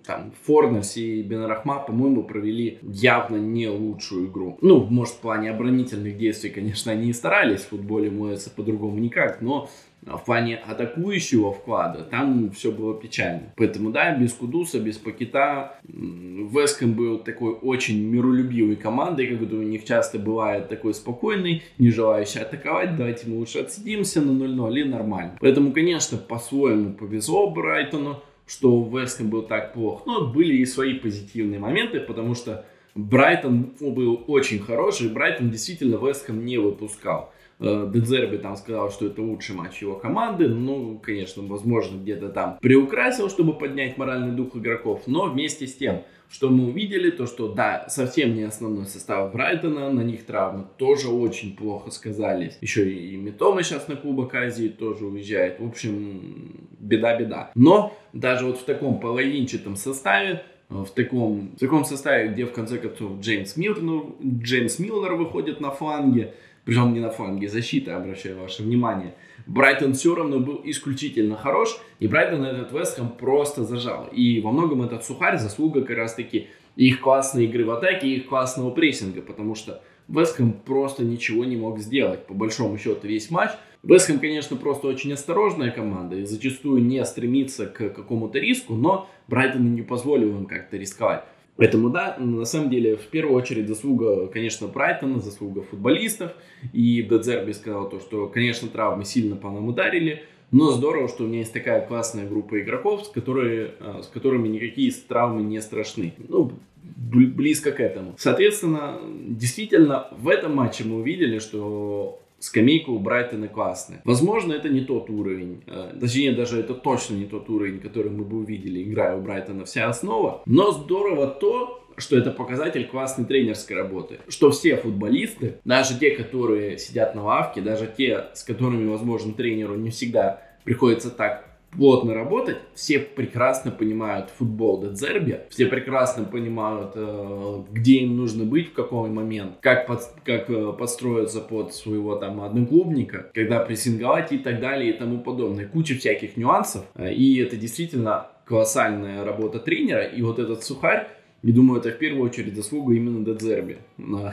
там, 0.06 0.32
Форнерс 0.44 0.96
и 0.98 1.22
Бенрахма, 1.22 1.80
по-моему, 1.80 2.24
провели 2.24 2.45
провели 2.46 2.78
явно 2.84 3.38
не 3.38 3.68
лучшую 3.68 4.28
игру. 4.28 4.58
Ну, 4.62 4.86
может, 4.86 5.16
в 5.16 5.20
плане 5.20 5.50
оборонительных 5.50 6.18
действий, 6.18 6.52
конечно, 6.52 6.92
они 6.92 7.10
и 7.10 7.14
старались, 7.14 7.62
в 7.62 7.70
футболе 7.70 8.12
моется 8.12 8.52
по-другому 8.52 9.00
никак, 9.00 9.42
но 9.42 9.68
в 10.02 10.24
плане 10.24 10.58
атакующего 10.58 11.52
вклада 11.52 12.04
там 12.04 12.52
все 12.52 12.72
было 12.72 12.94
печально. 12.94 13.54
Поэтому, 13.56 13.90
да, 13.90 14.16
без 14.16 14.34
Кудуса, 14.34 14.80
без 14.80 14.98
Пакета 14.98 15.80
Веском 15.88 16.94
был 16.94 17.18
такой 17.18 17.54
очень 17.54 18.04
миролюбивой 18.04 18.76
командой, 18.76 19.26
как 19.26 19.42
у 19.42 19.56
них 19.56 19.84
часто 19.86 20.20
бывает 20.20 20.70
такой 20.70 20.94
спокойный, 20.94 21.64
не 21.80 21.90
желающий 21.90 22.40
атаковать, 22.40 22.96
давайте 22.96 23.28
мы 23.28 23.38
лучше 23.38 23.60
отсидимся 23.60 24.22
на 24.22 24.32
0-0 24.44 24.80
и 24.80 24.84
нормально. 24.84 25.38
Поэтому, 25.42 25.72
конечно, 25.72 26.20
по-своему 26.20 26.94
повезло 26.94 27.50
Брайтону, 27.50 28.22
что 28.48 28.84
Веском 28.84 29.30
был 29.30 29.44
так 29.44 29.74
плохо, 29.74 30.04
но 30.06 30.28
были 30.28 30.56
и 30.56 30.66
свои 30.66 30.94
позитивные 30.94 31.60
моменты, 31.60 32.00
потому 32.00 32.36
что 32.36 32.66
Брайтон 32.94 33.74
был 33.80 34.24
очень 34.28 34.60
хороший, 34.60 35.10
Брайтон 35.10 35.50
действительно 35.50 35.98
Веском 35.98 36.46
не 36.46 36.58
выпускал. 36.58 37.34
Э, 37.60 37.90
Дезерби 37.92 38.38
там 38.38 38.56
сказал, 38.56 38.92
что 38.92 39.08
это 39.08 39.22
лучший 39.22 39.56
матч 39.56 39.82
его 39.82 39.96
команды. 39.96 40.48
Ну, 40.48 41.00
конечно, 41.02 41.44
возможно, 41.44 41.98
где-то 41.98 42.30
там 42.30 42.58
приукрасил, 42.62 43.30
чтобы 43.30 43.58
поднять 43.58 43.98
моральный 43.98 44.36
дух 44.36 44.56
игроков. 44.56 45.04
Но 45.08 45.30
вместе 45.30 45.68
с 45.68 45.76
тем, 45.76 46.04
что 46.30 46.50
мы 46.50 46.68
увидели, 46.68 47.12
то 47.12 47.28
что, 47.28 47.54
да, 47.54 47.88
совсем 47.88 48.36
не 48.36 48.44
основной 48.44 48.86
состав 48.86 49.32
Брайтона, 49.32 49.90
на 49.90 50.02
них 50.02 50.26
травмы 50.26 50.66
тоже 50.78 51.08
очень 51.08 51.56
плохо 51.56 51.92
сказались. 51.92 52.58
Еще 52.62 52.92
и 52.92 53.16
Митома 53.16 53.64
сейчас 53.64 53.88
на 53.88 53.96
Кубок 53.96 54.36
Азии 54.36 54.68
тоже 54.68 55.06
уезжает. 55.06 55.60
В 55.60 55.68
общем, 55.68 56.68
беда-беда. 56.80 57.52
Но 57.56 57.96
даже 58.12 58.46
вот 58.46 58.58
в 58.58 58.66
таком 58.66 59.00
половинчатом 59.00 59.76
составе 59.78 60.44
э, 60.70 60.74
в 60.74 60.90
таком, 60.90 61.52
в 61.56 61.60
таком 61.60 61.86
составе, 61.86 62.30
где 62.30 62.46
в 62.46 62.52
конце 62.52 62.80
концов 62.80 63.20
Джеймс 63.22 63.56
Милнер, 63.56 64.08
Джеймс 64.22 64.80
Милнер 64.80 65.14
выходит 65.14 65.62
на 65.62 65.72
фланге, 65.72 66.34
причем 66.66 66.94
не 66.94 67.00
на 67.00 67.12
фланге 67.12 67.48
защиты, 67.48 67.92
обращаю 67.92 68.40
ваше 68.40 68.64
внимание. 68.64 69.14
Брайтон 69.46 69.94
все 69.94 70.16
равно 70.16 70.40
был 70.40 70.62
исключительно 70.66 71.38
хорош, 71.38 71.78
и 72.00 72.08
Брайтон 72.08 72.44
этот 72.44 72.72
Вестхэм 72.72 73.10
просто 73.10 73.64
зажал. 73.64 74.08
И 74.12 74.42
во 74.42 74.52
многом 74.52 74.82
этот 74.82 75.06
сухарь 75.06 75.38
заслуга 75.38 75.82
как 75.82 75.98
раз 75.98 76.16
таки 76.16 76.48
их 76.76 77.00
классной 77.00 77.46
игры 77.46 77.66
в 77.66 77.72
атаке, 77.72 78.08
их 78.08 78.28
классного 78.28 78.72
прессинга, 78.72 79.22
потому 79.22 79.54
что 79.54 79.82
Вестхэм 80.08 80.54
просто 80.54 81.04
ничего 81.04 81.46
не 81.46 81.56
мог 81.56 81.80
сделать. 81.80 82.26
По 82.26 82.34
большому 82.34 82.78
счету 82.78 83.08
весь 83.08 83.30
матч. 83.30 83.52
Вестхэм, 83.84 84.20
конечно, 84.20 84.58
просто 84.58 84.88
очень 84.88 85.14
осторожная 85.14 85.70
команда 85.70 86.16
и 86.16 86.26
зачастую 86.26 86.82
не 86.84 87.06
стремится 87.06 87.68
к 87.68 87.90
какому-то 87.90 88.40
риску, 88.40 88.74
но 88.74 89.08
Брайтон 89.28 89.76
не 89.76 89.84
позволил 89.84 90.36
им 90.36 90.46
как-то 90.48 90.78
рисковать. 90.78 91.24
Поэтому, 91.58 91.90
да, 91.90 92.18
на 92.20 92.46
самом 92.46 92.70
деле, 92.70 92.98
в 92.98 93.08
первую 93.08 93.36
очередь 93.36 93.68
заслуга, 93.68 94.28
конечно, 94.28 94.68
Брайтона, 94.68 95.20
заслуга 95.20 95.62
футболистов. 95.62 96.34
И 96.74 97.02
Дедзерби 97.02 97.54
сказал 97.54 97.90
то, 97.90 98.00
что, 98.00 98.28
конечно, 98.28 98.68
травмы 98.68 99.06
сильно 99.06 99.36
по 99.36 99.50
нам 99.50 99.68
ударили, 99.68 100.24
но 100.52 100.72
здорово, 100.72 101.08
что 101.08 101.24
у 101.24 101.28
меня 101.28 101.40
есть 101.40 101.54
такая 101.54 101.86
классная 101.86 102.28
группа 102.28 102.60
игроков, 102.60 103.06
с, 103.06 103.10
которые, 103.10 103.72
а, 103.80 104.02
с 104.04 104.08
которыми 104.08 104.48
никакие 104.48 104.92
травмы 105.08 105.44
не 105.44 105.62
страшны. 105.62 106.14
Ну, 106.28 106.52
близко 106.84 107.72
к 107.72 107.80
этому. 107.80 108.16
Соответственно, 108.18 109.00
действительно, 109.28 110.08
в 110.12 110.28
этом 110.28 110.56
матче 110.56 110.84
мы 110.84 110.98
увидели, 110.98 111.40
что 111.40 112.22
скамейка 112.46 112.92
у 112.92 113.00
Брайтона 113.00 113.48
классная. 113.48 114.02
Возможно, 114.06 114.54
это 114.54 114.70
не 114.70 114.82
тот 114.82 115.10
уровень, 115.10 115.64
э, 115.66 115.94
точнее, 116.00 116.32
даже 116.34 116.60
это 116.60 116.76
точно 116.76 117.16
не 117.16 117.26
тот 117.26 117.50
уровень, 117.50 117.80
который 117.80 118.12
мы 118.12 118.24
бы 118.24 118.38
увидели, 118.38 118.84
играя 118.84 119.18
у 119.18 119.22
Брайтона 119.22 119.66
вся 119.66 119.90
основа. 119.90 120.44
Но 120.46 120.72
здорово 120.72 121.28
то, 121.28 121.82
что 121.98 122.18
это 122.18 122.32
показатель 122.32 122.86
классной 122.88 123.26
тренерской 123.26 123.76
работы. 123.76 124.20
Что 124.28 124.52
все 124.52 124.78
футболисты, 124.78 125.56
даже 125.66 125.98
те, 125.98 126.12
которые 126.12 126.78
сидят 126.78 127.16
на 127.16 127.24
лавке, 127.24 127.62
даже 127.62 127.92
те, 127.98 128.26
с 128.34 128.44
которыми, 128.44 128.88
возможно, 128.88 129.34
тренеру 129.34 129.76
не 129.76 129.90
всегда 129.90 130.42
приходится 130.64 131.10
так 131.10 131.55
плотно 131.76 132.14
работать, 132.14 132.58
все 132.74 133.00
прекрасно 133.00 133.72
понимают 133.72 134.30
футбол 134.30 134.80
до 134.80 134.90
Дедзерби, 134.90 135.42
все 135.50 135.66
прекрасно 135.68 136.24
понимают, 136.24 136.94
э, 136.96 137.64
где 137.72 138.00
им 138.00 138.18
нужно 138.18 138.46
быть, 138.46 138.70
в 138.70 138.74
какой 138.74 139.10
момент, 139.10 139.58
как, 139.62 139.88
под, 139.88 140.02
как 140.24 140.50
э, 140.50 140.74
подстроиться 140.74 141.42
под 141.42 141.74
своего 141.74 142.16
там 142.16 142.42
одноклубника, 142.42 143.30
когда 143.34 143.60
прессинговать 143.60 144.32
и 144.32 144.38
так 144.38 144.60
далее 144.60 144.92
и 144.92 144.98
тому 144.98 145.20
подобное. 145.20 145.68
Куча 145.68 145.96
всяких 145.96 146.38
нюансов, 146.38 146.86
э, 146.96 147.14
и 147.14 147.40
это 147.40 147.56
действительно 147.56 148.28
колоссальная 148.46 149.26
работа 149.26 149.60
тренера, 149.60 150.04
и 150.04 150.22
вот 150.22 150.40
этот 150.40 150.64
сухарь, 150.64 151.08
и 151.46 151.52
думаю, 151.52 151.80
это 151.80 151.92
в 151.92 152.00
первую 152.00 152.28
очередь 152.28 152.56
заслуга 152.56 152.96
именно 152.96 153.24
Дедзерби. 153.24 153.78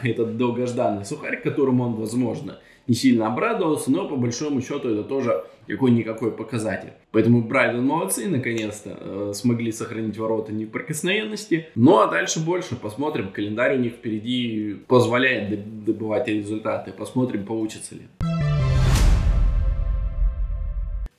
Этот 0.02 0.38
долгожданный 0.38 1.04
сухарь, 1.04 1.42
которому 1.42 1.84
он, 1.84 1.94
возможно, 1.96 2.58
не 2.88 2.94
сильно 2.94 3.26
обрадовался, 3.26 3.92
но 3.92 4.08
по 4.08 4.16
большому 4.16 4.62
счету 4.62 4.88
это 4.88 5.04
тоже 5.04 5.44
какой-никакой 5.68 6.32
показатель. 6.32 6.94
Поэтому 7.10 7.42
Брайден 7.42 7.84
молодцы, 7.84 8.28
наконец-то 8.28 8.96
э, 8.98 9.32
смогли 9.34 9.72
сохранить 9.72 10.16
ворота 10.16 10.54
неприкосновенности. 10.54 11.66
Ну 11.74 12.00
а 12.00 12.06
дальше 12.06 12.40
больше. 12.40 12.76
Посмотрим, 12.76 13.30
календарь 13.30 13.76
у 13.76 13.80
них 13.80 13.92
впереди 13.92 14.78
позволяет 14.88 15.84
добывать 15.84 16.28
результаты. 16.28 16.92
Посмотрим, 16.92 17.44
получится 17.44 17.94
ли. 17.94 18.02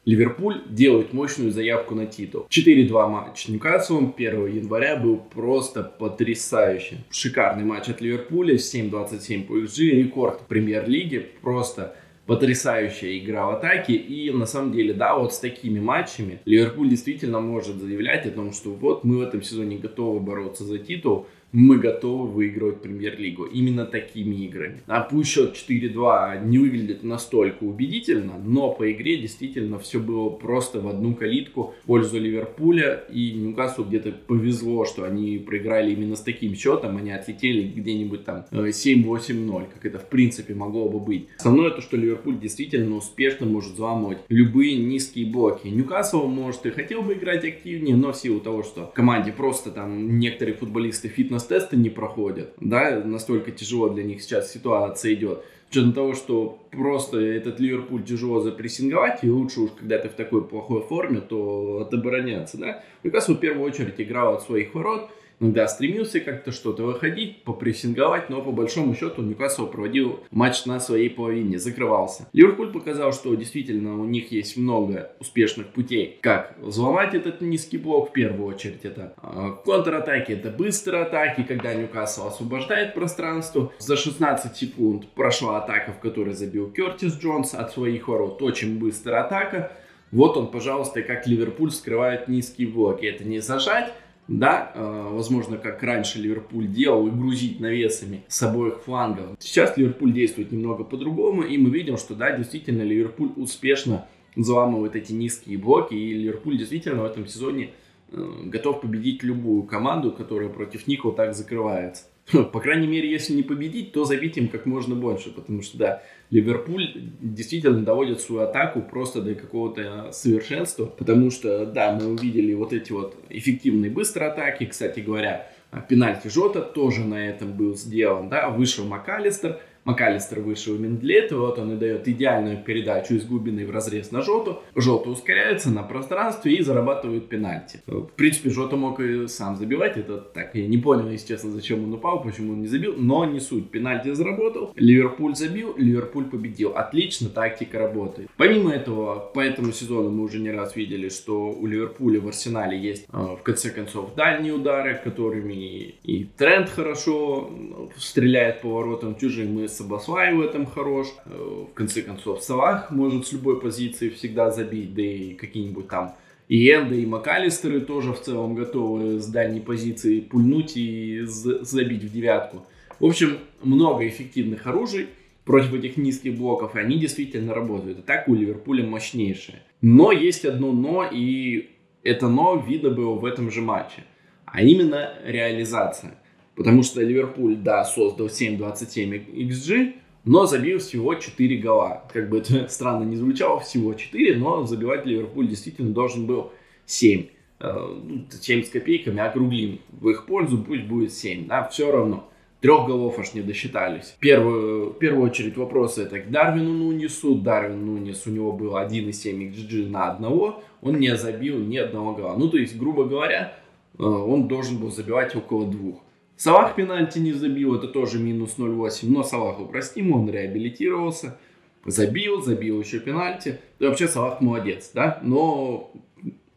Ливерпуль 0.05 0.61
делает 0.69 1.13
мощную 1.13 1.51
заявку 1.51 1.95
на 1.95 2.05
титул. 2.05 2.45
4-2 2.49 3.09
матч 3.09 3.45
с 3.45 3.49
Ньюкаслом 3.49 4.13
1 4.15 4.47
января 4.47 4.97
был 4.97 5.17
просто 5.17 5.83
потрясающий. 5.83 6.97
Шикарный 7.09 7.63
матч 7.63 7.87
от 7.87 8.01
Ливерпуля, 8.01 8.55
7-27 8.55 9.45
по 9.45 9.53
XG, 9.59 9.91
рекорд 9.91 10.41
премьер-лиги, 10.47 11.25
просто 11.41 11.95
потрясающая 12.25 13.17
игра 13.17 13.45
в 13.45 13.51
атаке. 13.51 13.93
И 13.93 14.29
на 14.31 14.45
самом 14.45 14.73
деле, 14.73 14.93
да, 14.93 15.15
вот 15.15 15.33
с 15.33 15.39
такими 15.39 15.79
матчами 15.79 16.39
Ливерпуль 16.45 16.89
действительно 16.89 17.39
может 17.39 17.77
заявлять 17.77 18.25
о 18.25 18.31
том, 18.31 18.51
что 18.51 18.71
вот 18.71 19.05
мы 19.05 19.17
в 19.17 19.21
этом 19.21 19.41
сезоне 19.41 19.77
готовы 19.77 20.19
бороться 20.19 20.65
за 20.65 20.79
титул 20.79 21.27
мы 21.53 21.77
готовы 21.77 22.27
выигрывать 22.27 22.81
премьер-лигу. 22.81 23.45
Именно 23.45 23.85
такими 23.85 24.35
играми. 24.45 24.81
А 24.87 25.01
пусть 25.01 25.29
счет 25.29 25.55
4-2 25.55 26.45
не 26.45 26.57
выглядит 26.57 27.03
настолько 27.03 27.63
убедительно, 27.63 28.33
но 28.43 28.71
по 28.71 28.91
игре 28.91 29.17
действительно 29.17 29.77
все 29.77 29.99
было 29.99 30.29
просто 30.29 30.81
в 30.81 30.87
одну 30.87 31.13
калитку 31.13 31.75
в 31.83 31.87
пользу 31.87 32.19
Ливерпуля. 32.19 33.03
И 33.11 33.31
Ньюкаслу 33.33 33.85
где-то 33.85 34.11
повезло, 34.11 34.85
что 34.85 35.03
они 35.03 35.37
проиграли 35.37 35.93
именно 35.93 36.15
с 36.15 36.21
таким 36.21 36.55
счетом. 36.55 36.97
Они 36.97 37.11
отлетели 37.11 37.61
где-нибудь 37.61 38.25
там 38.25 38.45
7-8-0, 38.51 39.61
э, 39.61 39.65
как 39.73 39.85
это 39.85 39.99
в 39.99 40.09
принципе 40.09 40.55
могло 40.55 40.89
бы 40.89 40.99
быть. 40.99 41.27
Основное 41.37 41.69
то, 41.69 41.81
что 41.81 41.97
Ливерпуль 41.97 42.39
действительно 42.39 42.95
успешно 42.95 43.45
может 43.45 43.73
взламывать 43.73 44.17
любые 44.27 44.75
низкие 44.77 45.27
блоки. 45.27 45.67
Ньюкасл, 45.67 46.25
может, 46.27 46.65
и 46.65 46.71
хотел 46.71 47.03
бы 47.03 47.13
играть 47.13 47.45
активнее, 47.45 47.95
но 47.95 48.11
в 48.11 48.17
силу 48.17 48.39
того, 48.39 48.63
что 48.63 48.91
команде 48.95 49.31
просто 49.31 49.69
там 49.69 50.17
некоторые 50.17 50.55
футболисты 50.55 51.09
фитнес 51.09 51.42
тесты 51.45 51.75
не 51.75 51.89
проходят, 51.89 52.53
да, 52.59 53.01
настолько 53.03 53.51
тяжело 53.51 53.89
для 53.89 54.03
них 54.03 54.21
сейчас 54.21 54.51
ситуация 54.51 55.13
идет. 55.13 55.43
С 55.67 55.75
учетом 55.75 55.93
того, 55.93 56.13
что 56.13 56.59
просто 56.69 57.19
этот 57.19 57.59
Ливерпуль 57.59 58.03
тяжело 58.03 58.41
запрессинговать, 58.41 59.23
и 59.23 59.29
лучше 59.29 59.61
уж, 59.61 59.71
когда 59.71 59.97
ты 59.97 60.07
в 60.07 60.13
такой 60.13 60.47
плохой 60.47 60.81
форме, 60.81 61.19
то 61.19 61.79
отобороняться, 61.81 62.57
да. 62.57 62.83
Ньюкасл 63.03 63.33
в 63.33 63.39
первую 63.39 63.65
очередь 63.65 63.99
играл 63.99 64.35
от 64.35 64.43
своих 64.43 64.75
ворот, 64.75 65.09
иногда 65.39 65.67
стремился 65.67 66.19
как-то 66.19 66.51
что-то 66.51 66.83
выходить, 66.83 67.43
попрессинговать, 67.43 68.29
но 68.29 68.41
по 68.41 68.51
большому 68.51 68.95
счету 68.95 69.21
Ньюкасл 69.21 69.67
проводил 69.67 70.19
матч 70.31 70.65
на 70.65 70.79
своей 70.79 71.09
половине, 71.09 71.59
закрывался. 71.59 72.27
Ливерпуль 72.33 72.71
показал, 72.71 73.13
что 73.13 73.33
действительно 73.35 73.99
у 73.99 74.05
них 74.05 74.31
есть 74.31 74.57
много 74.57 75.11
успешных 75.19 75.67
путей, 75.67 76.17
как 76.21 76.55
взломать 76.59 77.13
этот 77.13 77.41
низкий 77.41 77.77
блок, 77.77 78.09
в 78.09 78.13
первую 78.13 78.47
очередь 78.47 78.83
это 78.85 79.13
э, 79.21 79.51
контратаки, 79.65 80.31
это 80.33 80.49
быстрые 80.49 81.03
атаки, 81.03 81.43
когда 81.43 81.73
Ньюкасл 81.73 82.27
освобождает 82.27 82.93
пространство. 82.93 83.71
За 83.79 83.97
16 83.97 84.55
секунд 84.55 85.07
прошла 85.09 85.57
атака, 85.57 85.93
в 85.93 85.99
которой 85.99 86.33
забил 86.33 86.71
Кертис 86.71 87.17
Джонс 87.19 87.53
от 87.53 87.71
своих 87.71 88.07
ворот, 88.07 88.41
очень 88.41 88.79
быстрая 88.79 89.23
атака. 89.23 89.71
Вот 90.11 90.37
он, 90.37 90.51
пожалуйста, 90.51 91.01
как 91.01 91.25
Ливерпуль 91.25 91.71
скрывает 91.71 92.27
низкие 92.27 92.67
блоки. 92.67 93.05
Это 93.05 93.23
не 93.23 93.39
зажать, 93.39 93.91
да, 94.27 94.71
э, 94.73 95.07
возможно, 95.11 95.57
как 95.57 95.83
раньше 95.83 96.19
Ливерпуль 96.19 96.67
делал, 96.67 97.07
и 97.07 97.11
грузить 97.11 97.59
навесами 97.59 98.23
с 98.27 98.41
обоих 98.41 98.81
флангов. 98.83 99.35
Сейчас 99.39 99.77
Ливерпуль 99.77 100.13
действует 100.13 100.51
немного 100.51 100.83
по-другому, 100.83 101.43
и 101.43 101.57
мы 101.57 101.69
видим, 101.69 101.97
что, 101.97 102.15
да, 102.15 102.35
действительно, 102.35 102.83
Ливерпуль 102.83 103.31
успешно 103.35 104.07
взламывает 104.35 104.95
эти 104.95 105.11
низкие 105.11 105.57
блоки, 105.57 105.93
и 105.93 106.13
Ливерпуль 106.13 106.57
действительно 106.57 107.03
в 107.03 107.05
этом 107.05 107.27
сезоне 107.27 107.71
э, 108.11 108.41
готов 108.45 108.81
победить 108.81 109.23
любую 109.23 109.63
команду, 109.63 110.11
которая 110.11 110.49
против 110.49 110.87
них 110.87 111.03
вот 111.03 111.15
так 111.15 111.35
закрывается. 111.35 112.05
По 112.53 112.59
крайней 112.59 112.87
мере, 112.87 113.11
если 113.11 113.33
не 113.33 113.43
победить, 113.43 113.91
то 113.91 114.05
забить 114.05 114.37
им 114.37 114.47
как 114.47 114.65
можно 114.65 114.95
больше, 114.95 115.29
потому 115.29 115.61
что, 115.61 115.77
да, 115.77 116.03
Ливерпуль 116.29 117.11
действительно 117.21 117.83
доводит 117.83 118.21
свою 118.21 118.43
атаку 118.43 118.81
просто 118.81 119.21
до 119.21 119.35
какого-то 119.35 120.11
совершенства, 120.11 120.85
потому 120.85 121.31
что, 121.31 121.65
да, 121.65 121.97
мы 121.99 122.13
увидели 122.13 122.53
вот 122.53 122.73
эти 122.73 122.91
вот 122.91 123.15
эффективные 123.29 123.91
быстрые 123.91 124.31
атаки, 124.31 124.65
кстати 124.65 125.01
говоря, 125.01 125.47
А 125.71 125.81
пенальти 125.81 126.27
Жота 126.27 126.61
тоже 126.61 127.03
на 127.03 127.27
этом 127.27 127.51
был 127.53 127.75
сделан, 127.75 128.29
да, 128.29 128.49
вышел 128.49 128.85
МакАлистер, 128.85 129.59
МакАлистер 129.85 130.41
вышел 130.41 130.75
именно 130.75 130.97
для 130.97 131.19
этого, 131.19 131.47
вот 131.47 131.59
он 131.59 131.73
и 131.73 131.75
дает 131.77 132.07
идеальную 132.07 132.63
передачу 132.63 133.15
из 133.15 133.25
глубины 133.25 133.65
в 133.65 133.71
разрез 133.71 134.11
на 134.11 134.21
Жоту. 134.21 134.61
Жота 134.75 135.09
ускоряется 135.09 135.69
на 135.69 135.83
пространстве 135.83 136.55
и 136.55 136.63
зарабатывает 136.63 137.29
пенальти. 137.29 137.81
В 137.87 138.07
принципе, 138.07 138.49
Жота 138.49 138.75
мог 138.75 138.99
и 138.99 139.27
сам 139.27 139.55
забивать, 139.55 139.97
это 139.97 140.17
так, 140.17 140.55
я 140.55 140.67
не 140.67 140.77
понял, 140.77 141.09
если 141.09 141.27
честно, 141.27 141.51
зачем 141.51 141.83
он 141.83 141.93
упал, 141.93 142.21
почему 142.23 142.53
он 142.53 142.61
не 142.61 142.67
забил, 142.67 142.95
но 142.97 143.25
не 143.25 143.39
суть, 143.39 143.69
пенальти 143.69 144.13
заработал, 144.13 144.71
Ливерпуль 144.75 145.35
забил, 145.35 145.75
Ливерпуль 145.77 146.25
победил. 146.25 146.71
Отлично, 146.75 147.29
тактика 147.29 147.79
работает. 147.79 148.29
Помимо 148.37 148.71
этого, 148.71 149.19
по 149.33 149.39
этому 149.39 149.71
сезону 149.71 150.09
мы 150.09 150.23
уже 150.23 150.39
не 150.39 150.51
раз 150.51 150.75
видели, 150.75 151.09
что 151.09 151.49
у 151.51 151.65
Ливерпуля 151.65 152.19
в 152.21 152.27
арсенале 152.27 152.79
есть, 152.79 153.05
э, 153.11 153.17
в 153.17 153.43
конце 153.43 153.69
концов, 153.69 154.15
дальние 154.15 154.53
удары, 154.53 154.99
которыми 155.03 155.95
и 156.03 156.25
Тренд 156.37 156.69
хорошо 156.69 157.49
стреляет 157.97 158.61
по 158.61 158.69
воротам 158.69 159.15
чужим, 159.15 159.59
и 159.59 159.67
Сабаслай 159.73 160.33
в 160.33 160.41
этом 160.41 160.65
хорош. 160.65 161.07
Э, 161.25 161.65
в 161.69 161.73
конце 161.73 162.01
концов, 162.01 162.43
Салах 162.43 162.91
может 162.91 163.27
с 163.27 163.33
любой 163.33 163.59
позиции 163.59 164.09
всегда 164.09 164.51
забить, 164.51 164.93
да 164.93 165.01
и 165.01 165.33
какие-нибудь 165.33 165.87
там 165.87 166.15
и 166.47 166.69
Энда, 166.69 166.95
и 166.95 167.05
МакАлистеры 167.05 167.81
тоже 167.81 168.13
в 168.13 168.21
целом 168.21 168.55
готовы 168.55 169.19
с 169.19 169.27
дальней 169.27 169.61
позиции 169.61 170.19
пульнуть 170.19 170.73
и 170.75 171.21
забить 171.25 172.03
в 172.03 172.11
девятку. 172.11 172.65
В 172.99 173.05
общем, 173.05 173.39
много 173.63 174.07
эффективных 174.07 174.67
оружий 174.67 175.07
против 175.45 175.73
этих 175.73 175.97
низких 175.97 176.37
блоков, 176.37 176.75
и 176.75 176.79
они 176.79 176.99
действительно 176.99 177.53
работают. 177.53 177.99
Атака 177.99 178.29
у 178.29 178.35
Ливерпуля 178.35 178.85
мощнейшая. 178.85 179.63
Но 179.81 180.11
есть 180.11 180.45
одно 180.45 180.71
но, 180.71 181.07
и 181.09 181.71
это 182.03 182.27
но 182.27 182.55
видно 182.55 182.89
было 182.89 183.15
в 183.15 183.25
этом 183.25 183.49
же 183.51 183.61
матче. 183.61 184.03
А 184.45 184.61
именно 184.61 185.13
реализация. 185.25 186.19
Потому 186.55 186.83
что 186.83 187.01
Ливерпуль, 187.01 187.55
да, 187.55 187.83
создал 187.83 188.27
7.27 188.27 189.47
XG, 189.47 189.93
но 190.25 190.45
забил 190.45 190.79
всего 190.79 191.15
4 191.15 191.57
гола. 191.57 192.03
Как 192.13 192.29
бы 192.29 192.39
это 192.39 192.67
странно 192.69 193.03
не 193.03 193.15
звучало, 193.15 193.59
всего 193.59 193.93
4, 193.93 194.37
но 194.37 194.65
забивать 194.65 195.05
Ливерпуль 195.05 195.47
действительно 195.47 195.93
должен 195.93 196.25
был 196.25 196.51
7. 196.85 197.21
7 197.21 197.29
э, 197.59 197.73
ну, 198.03 198.63
с 198.63 198.69
копейками 198.69 199.21
округлим 199.21 199.79
в 199.89 200.09
их 200.09 200.25
пользу, 200.25 200.57
пусть 200.57 200.83
будет 200.83 201.13
7, 201.13 201.47
да, 201.47 201.67
все 201.67 201.91
равно. 201.91 202.29
Трех 202.61 202.87
голов 202.87 203.19
аж 203.19 203.33
не 203.33 203.41
досчитались. 203.41 204.15
Первую, 204.19 204.91
в 204.91 204.97
первую 204.97 205.29
очередь 205.29 205.57
вопросы 205.57 206.03
это 206.03 206.19
к 206.19 206.29
Дарвину 206.31 206.71
Нунису. 206.71 207.35
Дарвин 207.35 207.85
Нунис, 207.85 208.25
у 208.25 208.29
него 208.29 208.53
был 208.53 208.77
1,7 208.77 209.51
XG 209.51 209.89
на 209.89 210.09
одного, 210.09 210.63
он 210.81 210.97
не 210.97 211.13
забил 211.17 211.59
ни 211.59 211.75
одного 211.75 212.13
гола. 212.13 212.37
Ну, 212.37 212.47
то 212.47 212.57
есть, 212.57 212.77
грубо 212.77 213.03
говоря, 213.03 213.57
э, 213.99 214.03
он 214.03 214.47
должен 214.47 214.77
был 214.77 214.91
забивать 214.91 215.35
около 215.35 215.69
двух. 215.69 215.99
Салах 216.43 216.75
пенальти 216.75 217.19
не 217.19 217.31
забил, 217.31 217.73
это 217.75 217.87
тоже 217.87 218.19
минус 218.19 218.55
0,8, 218.57 219.07
но 219.07 219.23
Салаху 219.23 219.65
простим, 219.65 220.11
он 220.11 220.29
реабилитировался, 220.29 221.37
забил, 221.85 222.41
забил 222.41 222.81
еще 222.81 222.99
пенальти. 222.99 223.61
И 223.79 223.85
вообще 223.85 224.09
Салах 224.09 224.41
молодец, 224.41 224.91
да, 224.93 225.21
но 225.23 225.93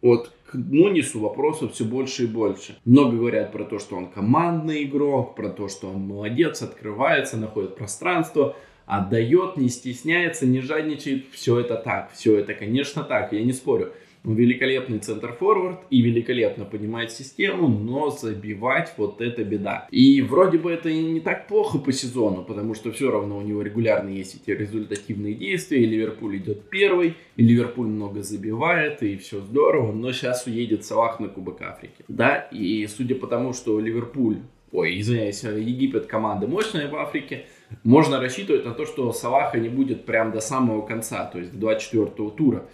вот 0.02 0.32
к 0.46 0.54
Нунису 0.54 1.20
вопросов 1.20 1.72
все 1.72 1.84
больше 1.84 2.24
и 2.24 2.26
больше. 2.26 2.76
Много 2.84 3.16
говорят 3.16 3.52
про 3.52 3.62
то, 3.62 3.78
что 3.78 3.94
он 3.94 4.08
командный 4.08 4.82
игрок, 4.82 5.36
про 5.36 5.50
то, 5.50 5.68
что 5.68 5.86
он 5.86 6.00
молодец, 6.00 6.62
открывается, 6.62 7.36
находит 7.36 7.76
пространство, 7.76 8.56
отдает, 8.86 9.56
не 9.56 9.68
стесняется, 9.68 10.46
не 10.46 10.62
жадничает. 10.62 11.26
Все 11.30 11.60
это 11.60 11.76
так, 11.76 12.10
все 12.12 12.36
это, 12.36 12.54
конечно, 12.54 13.04
так, 13.04 13.32
я 13.32 13.44
не 13.44 13.52
спорю 13.52 13.92
великолепный 14.34 14.98
центр-форвард 14.98 15.80
и 15.90 16.00
великолепно 16.02 16.64
понимает 16.64 17.12
систему, 17.12 17.68
но 17.68 18.10
забивать 18.10 18.92
вот 18.96 19.20
это 19.20 19.44
беда. 19.44 19.86
И 19.90 20.20
вроде 20.22 20.58
бы 20.58 20.72
это 20.72 20.92
не 20.92 21.20
так 21.20 21.46
плохо 21.46 21.78
по 21.78 21.92
сезону, 21.92 22.42
потому 22.42 22.74
что 22.74 22.92
все 22.92 23.10
равно 23.10 23.38
у 23.38 23.42
него 23.42 23.62
регулярно 23.62 24.10
есть 24.10 24.40
эти 24.42 24.50
результативные 24.50 25.34
действия, 25.34 25.82
и 25.82 25.86
Ливерпуль 25.86 26.38
идет 26.38 26.68
первый, 26.68 27.14
и 27.36 27.42
Ливерпуль 27.42 27.86
много 27.86 28.22
забивает, 28.22 29.02
и 29.02 29.16
все 29.16 29.40
здорово, 29.40 29.92
но 29.92 30.12
сейчас 30.12 30.46
уедет 30.46 30.84
Салах 30.84 31.20
на 31.20 31.28
Кубок 31.28 31.62
Африки. 31.62 32.04
Да, 32.08 32.48
и 32.50 32.86
судя 32.86 33.14
по 33.14 33.26
тому, 33.26 33.52
что 33.52 33.78
Ливерпуль, 33.78 34.38
ой, 34.72 35.00
извиняюсь, 35.00 35.42
Египет 35.44 36.06
команда 36.06 36.48
мощная 36.48 36.88
в 36.88 36.96
Африке, 36.96 37.46
можно 37.84 38.20
рассчитывать 38.20 38.64
на 38.64 38.72
то, 38.72 38.86
что 38.86 39.12
Салаха 39.12 39.58
не 39.58 39.68
будет 39.68 40.04
прям 40.04 40.32
до 40.32 40.40
самого 40.40 40.86
конца, 40.86 41.24
то 41.26 41.38
есть 41.38 41.52
до 41.52 41.58
24 41.58 42.30
тура 42.30 42.64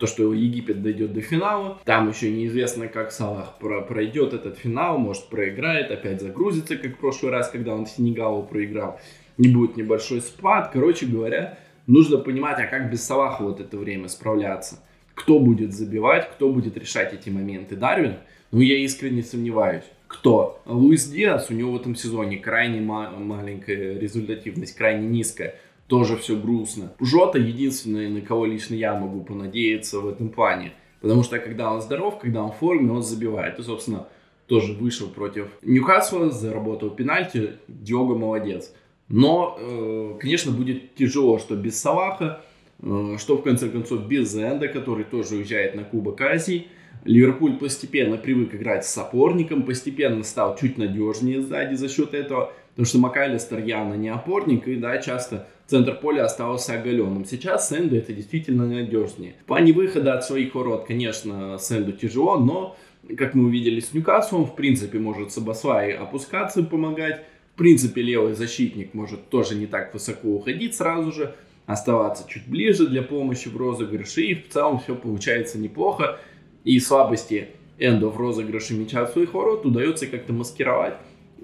то, 0.00 0.06
что 0.06 0.32
Египет 0.32 0.82
дойдет 0.82 1.12
до 1.12 1.20
финала. 1.20 1.78
Там 1.84 2.08
еще 2.08 2.30
неизвестно, 2.30 2.88
как 2.88 3.12
Салах 3.12 3.58
пройдет 3.58 4.32
этот 4.32 4.56
финал, 4.56 4.96
может 4.96 5.28
проиграет, 5.28 5.90
опять 5.90 6.22
загрузится, 6.22 6.76
как 6.76 6.94
в 6.94 6.96
прошлый 6.96 7.30
раз, 7.30 7.50
когда 7.50 7.74
он 7.74 7.86
Сенегалу 7.86 8.42
проиграл. 8.42 8.98
Не 9.36 9.48
будет 9.48 9.76
небольшой 9.76 10.22
спад. 10.22 10.70
Короче 10.72 11.04
говоря, 11.04 11.58
нужно 11.86 12.16
понимать, 12.16 12.58
а 12.58 12.66
как 12.66 12.90
без 12.90 13.04
Салаха 13.04 13.42
вот 13.42 13.60
это 13.60 13.76
время 13.76 14.08
справляться. 14.08 14.82
Кто 15.14 15.38
будет 15.38 15.74
забивать, 15.74 16.30
кто 16.30 16.48
будет 16.50 16.78
решать 16.78 17.12
эти 17.12 17.28
моменты. 17.28 17.76
Дарвин? 17.76 18.14
Ну, 18.52 18.60
я 18.60 18.78
искренне 18.78 19.22
сомневаюсь. 19.22 19.84
Кто? 20.06 20.62
Луис 20.64 21.06
Диас, 21.08 21.50
у 21.50 21.54
него 21.54 21.72
в 21.72 21.76
этом 21.76 21.94
сезоне 21.94 22.38
крайне 22.38 22.80
ма- 22.80 23.10
маленькая 23.10 23.98
результативность, 23.98 24.74
крайне 24.74 25.06
низкая 25.06 25.56
тоже 25.90 26.16
все 26.16 26.36
грустно. 26.36 26.92
Жота 27.00 27.38
единственный, 27.38 28.08
на 28.08 28.20
кого 28.20 28.46
лично 28.46 28.74
я 28.74 28.94
могу 28.94 29.22
понадеяться 29.22 29.98
в 29.98 30.08
этом 30.08 30.28
плане. 30.28 30.72
Потому 31.00 31.24
что 31.24 31.40
когда 31.40 31.72
он 31.72 31.82
здоров, 31.82 32.20
когда 32.20 32.44
он 32.44 32.52
в 32.52 32.56
форме, 32.56 32.92
он 32.92 33.02
забивает. 33.02 33.58
И, 33.58 33.62
собственно, 33.62 34.06
тоже 34.46 34.72
вышел 34.72 35.08
против 35.08 35.48
Ньюкасла, 35.62 36.30
заработал 36.30 36.90
пенальти. 36.90 37.54
Диого 37.66 38.16
молодец. 38.16 38.72
Но, 39.08 39.56
э, 39.58 40.14
конечно, 40.20 40.52
будет 40.52 40.94
тяжело, 40.94 41.40
что 41.40 41.56
без 41.56 41.80
Салаха, 41.80 42.40
э, 42.80 43.16
что 43.18 43.36
в 43.36 43.42
конце 43.42 43.68
концов 43.68 44.06
без 44.06 44.32
Энда, 44.36 44.68
который 44.68 45.04
тоже 45.04 45.34
уезжает 45.36 45.74
на 45.74 45.82
Кубок 45.82 46.20
Азии. 46.20 46.68
Ливерпуль 47.04 47.58
постепенно 47.58 48.16
привык 48.16 48.54
играть 48.54 48.86
с 48.86 48.96
опорником, 48.96 49.64
постепенно 49.64 50.22
стал 50.22 50.56
чуть 50.56 50.78
надежнее 50.78 51.40
сзади 51.40 51.74
за 51.74 51.88
счет 51.88 52.14
этого, 52.14 52.52
потому 52.70 52.86
что 52.86 52.98
МакАлистер 52.98 53.58
явно 53.64 53.94
не 53.94 54.10
опорник, 54.10 54.68
и 54.68 54.76
да, 54.76 54.98
часто 54.98 55.48
центр 55.70 55.94
поля 55.94 56.24
оставался 56.24 56.74
оголенным. 56.74 57.24
Сейчас 57.24 57.68
Сэнду 57.68 57.96
это 57.96 58.12
действительно 58.12 58.66
надежнее. 58.66 59.34
В 59.42 59.44
плане 59.46 59.72
выхода 59.72 60.14
от 60.14 60.24
своих 60.24 60.54
ворот, 60.54 60.86
конечно, 60.86 61.58
Сэнду 61.58 61.92
тяжело, 61.92 62.38
но, 62.38 62.76
как 63.16 63.34
мы 63.34 63.46
увидели 63.46 63.78
с 63.80 63.94
Ньюкаслом, 63.94 64.46
в 64.46 64.56
принципе, 64.56 64.98
может 64.98 65.32
Сабасвай 65.32 65.92
опускаться, 65.92 66.62
помогать. 66.64 67.24
В 67.54 67.58
принципе, 67.58 68.02
левый 68.02 68.34
защитник 68.34 68.94
может 68.94 69.28
тоже 69.28 69.54
не 69.54 69.66
так 69.66 69.94
высоко 69.94 70.28
уходить 70.28 70.74
сразу 70.74 71.12
же, 71.12 71.34
оставаться 71.66 72.26
чуть 72.28 72.48
ближе 72.48 72.88
для 72.88 73.02
помощи 73.02 73.48
в 73.48 73.56
розыгрыше. 73.56 74.22
И 74.22 74.34
в 74.34 74.48
целом 74.48 74.80
все 74.80 74.94
получается 74.96 75.58
неплохо. 75.58 76.18
И 76.64 76.80
слабости 76.80 77.48
Эндо 77.78 78.08
в 78.08 78.16
розыгрыше 78.16 78.74
мяча 78.74 79.02
от 79.02 79.12
своих 79.12 79.34
ворот 79.34 79.64
удается 79.64 80.06
как-то 80.06 80.32
маскировать 80.32 80.94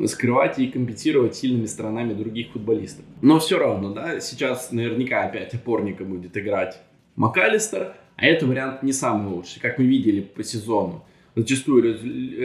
скрывать 0.04 0.58
и 0.58 0.66
компенсировать 0.68 1.36
сильными 1.36 1.66
сторонами 1.66 2.12
других 2.12 2.52
футболистов. 2.52 3.04
Но 3.22 3.38
все 3.38 3.58
равно, 3.58 3.92
да, 3.92 4.20
сейчас 4.20 4.72
наверняка 4.72 5.24
опять 5.24 5.54
опорника 5.54 6.04
будет 6.04 6.36
играть 6.36 6.80
МакАлистер, 7.16 7.94
а 8.16 8.26
это 8.26 8.46
вариант 8.46 8.82
не 8.82 8.92
самый 8.92 9.32
лучший, 9.32 9.60
как 9.60 9.78
мы 9.78 9.86
видели 9.86 10.20
по 10.20 10.44
сезону. 10.44 11.04
Зачастую 11.34 11.82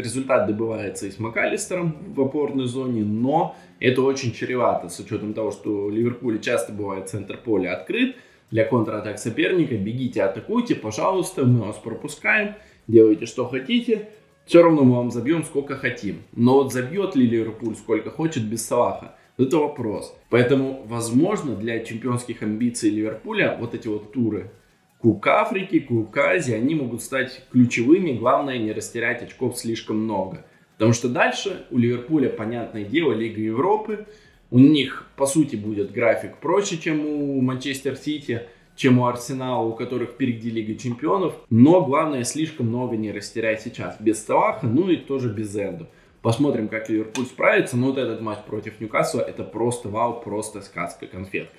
результат 0.02 0.48
добывается 0.48 1.08
и 1.08 1.12
с 1.12 1.20
МакАлистером 1.20 1.96
в 2.14 2.20
опорной 2.20 2.68
зоне, 2.68 3.04
но 3.04 3.56
это 3.80 4.02
очень 4.02 4.34
чревато, 4.34 4.90
с 4.90 5.00
учетом 5.00 5.34
того, 5.34 5.52
что 5.52 5.86
в 5.86 5.92
Ливерпуле 5.92 6.40
часто 6.40 6.74
бывает 6.74 7.08
центр 7.10 7.38
поля 7.38 7.74
открыт 7.74 8.18
для 8.50 8.66
контратак 8.66 9.18
соперника. 9.18 9.76
Бегите, 9.76 10.24
атакуйте, 10.24 10.76
пожалуйста, 10.76 11.46
мы 11.46 11.68
вас 11.68 11.78
пропускаем, 11.78 12.56
делайте 12.88 13.26
что 13.26 13.48
хотите– 13.48 14.10
все 14.46 14.62
равно 14.62 14.84
мы 14.84 14.96
вам 14.96 15.12
забьем 15.12 15.44
сколько 15.44 15.76
хотим. 15.76 16.24
Но 16.36 16.56
вот 16.56 16.74
забьет 16.74 17.16
ли 17.16 17.26
Ливерпуль 17.26 17.76
сколько 17.76 18.10
хочет 18.10 18.44
без 18.44 18.66
Салаха? 18.66 19.16
Это 19.38 19.58
вопрос. 19.58 20.16
Поэтому, 20.30 20.84
возможно, 20.86 21.56
для 21.56 21.84
чемпионских 21.84 22.44
амбиций 22.44 22.90
Ливерпуля 22.90 23.58
вот 23.60 23.74
эти 23.74 23.88
вот 23.88 24.12
туры 24.12 24.52
Кубка 25.00 25.42
Африки, 25.42 25.80
Кубка 25.80 26.30
Азии, 26.32 26.54
они 26.54 26.76
могут 26.76 27.02
стать 27.02 27.42
ключевыми. 27.52 28.12
Главное 28.12 28.60
не 28.60 28.72
растерять 28.72 29.24
очков 29.24 29.58
слишком 29.58 29.98
много. 29.98 30.46
Потому 30.74 30.94
что 30.94 31.10
дальше 31.10 31.66
у 31.72 31.78
Ливерпуля, 31.78 32.30
понятное 32.30 32.84
дело, 32.84 33.14
Лига 33.14 33.42
Европы. 33.42 34.06
У 34.52 34.60
них, 34.60 35.08
по 35.16 35.26
сути, 35.26 35.56
будет 35.56 35.92
график 35.92 36.38
проще, 36.38 36.78
чем 36.78 37.06
у 37.06 37.42
Манчестер 37.42 37.96
Сити 37.96 38.44
чем 38.76 39.00
у 39.00 39.06
Арсенала, 39.06 39.64
у 39.64 39.74
которых 39.74 40.12
впереди 40.12 40.50
Лига 40.50 40.76
Чемпионов. 40.76 41.34
Но 41.50 41.84
главное, 41.86 42.24
слишком 42.24 42.68
много 42.68 42.98
не 42.98 43.12
растерять 43.12 43.62
сейчас. 43.62 43.96
Без 44.00 44.24
Салаха, 44.24 44.68
ну 44.68 44.90
и 44.90 44.98
тоже 44.98 45.30
без 45.30 45.56
Энду. 45.56 45.88
Посмотрим, 46.22 46.68
как 46.68 46.90
Ливерпуль 46.90 47.26
справится. 47.26 47.78
Но 47.78 47.88
вот 47.88 47.98
этот 47.98 48.22
матч 48.22 48.40
против 48.46 48.80
Ньюкасла, 48.80 49.22
это 49.22 49.44
просто 49.44 49.90
вау, 49.90 50.22
просто 50.22 50.62
сказка, 50.62 51.08
конфетка. 51.08 51.58